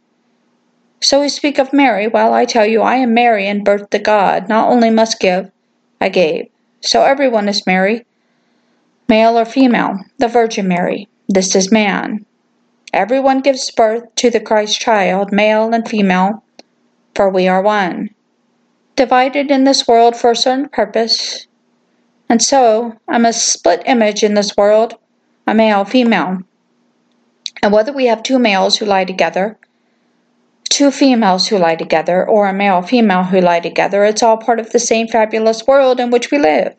So 1.02 1.20
we 1.20 1.30
speak 1.30 1.58
of 1.58 1.74
Mary. 1.74 2.08
while 2.08 2.34
I 2.34 2.46
tell 2.46 2.66
you, 2.66 2.82
I 2.82 2.98
am 2.98 3.14
Mary 3.14 3.48
and 3.48 3.66
birthed 3.66 3.90
the 3.90 4.00
God. 4.00 4.48
Not 4.48 4.70
only 4.70 4.92
must 4.92 5.20
give, 5.20 5.52
I 6.00 6.10
gave. 6.10 6.48
So 6.82 7.04
everyone 7.04 7.50
is 7.50 7.66
Mary, 7.66 8.06
male 9.10 9.38
or 9.38 9.46
female, 9.46 10.00
the 10.20 10.28
Virgin 10.28 10.68
Mary. 10.68 11.10
This 11.28 11.56
is 11.56 11.72
man. 11.72 12.26
Everyone 12.94 13.42
gives 13.42 13.72
birth 13.72 14.04
to 14.16 14.30
the 14.30 14.40
Christ 14.40 14.80
child, 14.80 15.32
male 15.32 15.74
and 15.74 15.88
female, 15.88 16.44
for 17.16 17.30
we 17.30 17.48
are 17.48 17.62
one, 17.62 18.10
divided 18.96 19.50
in 19.50 19.64
this 19.64 19.88
world 19.88 20.16
for 20.16 20.32
a 20.32 20.36
certain 20.36 20.70
purpose. 20.70 21.48
And 22.30 22.42
so 22.42 22.96
I'm 23.08 23.26
a 23.26 23.34
split 23.34 23.82
image 23.86 24.24
in 24.24 24.36
this 24.36 24.56
world, 24.56 24.96
a 25.48 25.56
male, 25.56 25.84
female. 25.84 26.40
And 27.64 27.74
whether 27.74 27.94
we 27.94 28.06
have 28.06 28.24
two 28.24 28.40
males 28.40 28.78
who 28.78 28.86
lie 28.86 29.06
together, 29.06 29.58
two 30.72 30.90
females 30.90 31.48
who 31.48 31.58
lie 31.58 31.76
together, 31.76 32.28
or 32.28 32.48
a 32.48 32.54
male 32.54 32.82
female 32.82 33.24
who 33.24 33.42
lie 33.42 33.60
together, 33.60 34.06
it's 34.06 34.24
all 34.24 34.38
part 34.38 34.60
of 34.60 34.72
the 34.72 34.80
same 34.80 35.08
fabulous 35.08 35.68
world 35.68 36.00
in 36.00 36.10
which 36.10 36.32
we 36.32 36.40
live. 36.40 36.74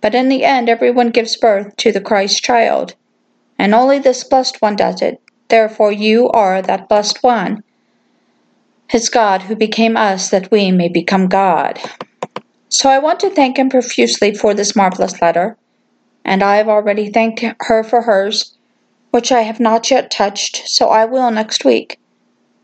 But 0.00 0.16
in 0.16 0.28
the 0.28 0.44
end, 0.44 0.68
everyone 0.68 1.10
gives 1.10 1.36
birth 1.36 1.76
to 1.76 1.92
the 1.92 2.00
Christ 2.00 2.42
child, 2.42 2.96
and 3.56 3.72
only 3.72 4.00
this 4.00 4.24
blessed 4.24 4.60
one 4.60 4.74
does 4.74 5.00
it. 5.00 5.22
Therefore, 5.48 5.92
you 5.92 6.28
are 6.30 6.60
that 6.60 6.88
blessed 6.88 7.22
one. 7.22 7.62
His 8.88 9.08
God 9.08 9.42
who 9.42 9.54
became 9.54 9.96
us 9.96 10.30
that 10.30 10.50
we 10.50 10.72
may 10.72 10.88
become 10.88 11.28
God. 11.28 11.78
So 12.68 12.90
I 12.90 12.98
want 12.98 13.20
to 13.20 13.30
thank 13.30 13.58
him 13.58 13.70
profusely 13.70 14.34
for 14.34 14.54
this 14.54 14.74
marvelous 14.74 15.22
letter, 15.22 15.56
and 16.24 16.42
I 16.42 16.56
have 16.56 16.68
already 16.68 17.10
thanked 17.10 17.44
her 17.60 17.84
for 17.84 18.02
hers, 18.02 18.58
which 19.12 19.30
I 19.30 19.42
have 19.42 19.60
not 19.60 19.90
yet 19.90 20.10
touched, 20.10 20.62
so 20.66 20.88
I 20.88 21.04
will 21.04 21.30
next 21.30 21.64
week 21.64 22.00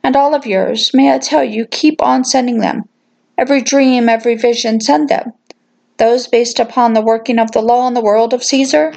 and 0.02 0.16
all 0.16 0.34
of 0.34 0.46
yours, 0.46 0.92
may 0.94 1.12
I 1.12 1.18
tell 1.18 1.44
you, 1.44 1.66
keep 1.66 2.02
on 2.02 2.24
sending 2.24 2.58
them. 2.58 2.88
Every 3.36 3.60
dream, 3.60 4.08
every 4.08 4.36
vision, 4.36 4.80
send 4.80 5.08
them. 5.08 5.32
Those 5.98 6.26
based 6.26 6.60
upon 6.60 6.92
the 6.92 7.02
working 7.02 7.38
of 7.38 7.52
the 7.52 7.62
law 7.62 7.86
in 7.88 7.94
the 7.94 8.00
world 8.00 8.32
of 8.32 8.44
Caesar, 8.44 8.94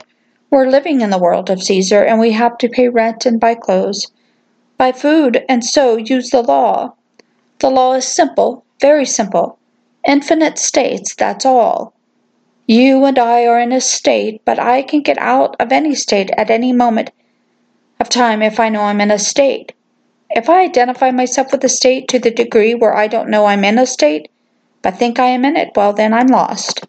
we're 0.50 0.68
living 0.68 1.02
in 1.02 1.10
the 1.10 1.18
world 1.18 1.50
of 1.50 1.64
Caesar, 1.64 2.04
and 2.04 2.20
we 2.20 2.32
have 2.32 2.58
to 2.60 2.70
pay 2.70 2.90
rent 2.90 3.26
and 3.26 3.40
buy 3.40 3.56
clothes, 3.56 4.12
buy 4.78 4.92
food, 4.92 5.44
and 5.48 5.64
so 5.64 5.98
use 5.98 6.30
the 6.30 6.42
law. 6.42 6.94
The 7.60 7.70
law 7.70 7.94
is 7.94 8.08
simple, 8.08 8.66
very 8.80 9.06
simple. 9.06 9.58
Infinite 10.08 10.58
states, 10.58 11.16
that's 11.16 11.46
all. 11.46 11.94
You 12.68 13.06
and 13.06 13.20
I 13.20 13.46
are 13.46 13.60
in 13.60 13.72
a 13.72 13.82
state, 13.82 14.42
but 14.46 14.60
I 14.60 14.82
can 14.82 15.02
get 15.02 15.18
out 15.18 15.56
of 15.60 15.72
any 15.72 15.96
state 15.96 16.32
at 16.38 16.50
any 16.50 16.74
moment 16.74 17.12
of 18.00 18.10
time 18.10 18.42
if 18.42 18.60
I 18.60 18.70
know 18.70 18.82
I'm 18.82 19.02
in 19.02 19.12
a 19.12 19.20
state. 19.20 19.74
If 20.34 20.50
I 20.50 20.64
identify 20.64 21.12
myself 21.12 21.52
with 21.52 21.64
a 21.64 21.70
state 21.70 22.08
to 22.10 22.20
the 22.20 22.32
degree 22.32 22.74
where 22.74 22.96
I 22.96 23.08
don't 23.08 23.30
know 23.30 23.46
I'm 23.46 23.66
in 23.66 23.78
a 23.78 23.86
state, 23.86 24.30
but 24.82 24.98
think 24.98 25.20
I 25.20 25.28
am 25.28 25.44
in 25.44 25.58
it, 25.58 25.72
well, 25.76 25.94
then 25.94 26.14
I'm 26.14 26.28
lost. 26.28 26.86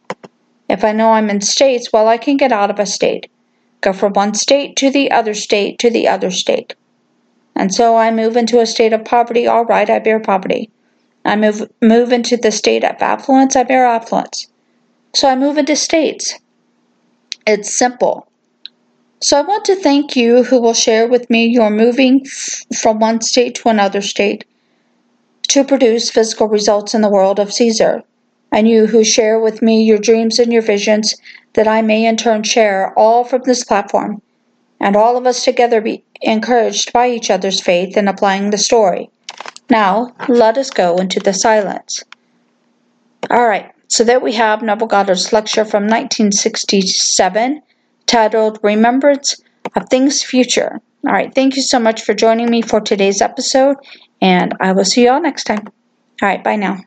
If 0.69 0.85
I 0.85 0.93
know 0.93 1.13
I'm 1.13 1.29
in 1.29 1.41
states, 1.41 1.93
well, 1.93 2.09
I 2.09 2.19
can 2.19 2.37
get 2.37 2.53
out 2.53 2.71
of 2.71 2.79
a 2.79 2.87
state, 2.87 3.31
go 3.81 3.93
from 3.93 4.13
one 4.13 4.35
state 4.35 4.77
to 4.77 4.91
the 4.91 5.11
other 5.11 5.35
state 5.35 5.79
to 5.81 5.91
the 5.91 6.09
other 6.09 6.31
state. 6.31 6.75
And 7.55 7.75
so 7.75 7.97
I 7.97 8.11
move 8.11 8.37
into 8.37 8.61
a 8.61 8.67
state 8.67 8.93
of 8.93 9.05
poverty, 9.05 9.47
all 9.47 9.65
right, 9.65 9.91
I 9.91 9.99
bear 9.99 10.21
poverty. 10.21 10.71
I 11.25 11.37
move, 11.37 11.71
move 11.81 12.13
into 12.13 12.37
the 12.37 12.51
state 12.51 12.85
of 12.85 13.03
affluence, 13.03 13.57
I 13.57 13.65
bear 13.65 13.85
affluence. 13.85 14.49
So 15.15 15.29
I 15.29 15.37
move 15.37 15.59
into 15.59 15.77
states. 15.77 16.39
It's 17.47 17.77
simple. 17.77 18.29
So 19.23 19.39
I 19.39 19.43
want 19.43 19.65
to 19.67 19.77
thank 19.77 20.17
you 20.17 20.43
who 20.43 20.61
will 20.61 20.75
share 20.75 21.07
with 21.07 21.31
me 21.31 21.47
your 21.47 21.71
moving 21.71 22.23
f- 22.27 22.65
from 22.77 22.99
one 22.99 23.21
state 23.21 23.55
to 23.57 23.69
another 23.69 24.03
state 24.03 24.45
to 25.47 25.63
produce 25.63 26.11
physical 26.11 26.49
results 26.49 26.93
in 26.93 27.03
the 27.03 27.09
world 27.09 27.39
of 27.39 27.53
Caesar, 27.53 28.03
and 28.51 28.67
you 28.67 28.87
who 28.87 29.05
share 29.05 29.39
with 29.39 29.63
me 29.63 29.85
your 29.85 29.99
dreams 29.99 30.41
and 30.41 30.53
your 30.53 30.63
visions 30.63 31.15
that 31.53 31.69
I 31.69 31.83
may 31.83 32.05
in 32.05 32.17
turn 32.17 32.43
share 32.43 32.93
all 32.99 33.23
from 33.23 33.43
this 33.45 33.63
platform, 33.63 34.21
and 34.81 34.97
all 34.97 35.17
of 35.17 35.25
us 35.25 35.45
together 35.45 35.81
be 35.81 36.03
encouraged 36.23 36.93
by 36.93 37.09
each 37.09 37.31
other's 37.31 37.61
faith 37.61 37.97
in 37.97 38.09
applying 38.09 38.51
the 38.51 38.59
story. 38.59 39.09
Now, 39.71 40.17
let 40.29 40.59
us 40.59 40.71
go 40.71 40.97
into 40.97 41.21
the 41.21 41.33
silence. 41.33 42.03
All 43.31 43.47
right, 43.47 43.71
so 43.87 44.03
there 44.03 44.19
we 44.19 44.33
have 44.33 44.63
Neville 44.63 44.89
Goddard's 44.89 45.33
lecture 45.33 45.65
from 45.65 45.85
1967 45.85 47.63
titled 48.13 48.59
Remembrance 48.63 49.41
of 49.75 49.89
Things 49.89 50.23
Future. 50.23 50.81
All 51.07 51.13
right, 51.13 51.35
thank 51.35 51.57
you 51.57 51.63
so 51.63 51.81
much 51.81 52.03
for 52.03 52.15
joining 52.15 52.51
me 52.51 52.63
for 52.63 52.81
today's 52.81 53.23
episode, 53.23 53.77
and 54.21 54.55
I 54.61 54.73
will 54.73 54.85
see 54.85 55.05
you 55.05 55.11
all 55.11 55.23
next 55.23 55.45
time. 55.45 55.67
All 55.67 56.29
right, 56.29 56.45
bye 56.45 56.57
now. 56.57 56.79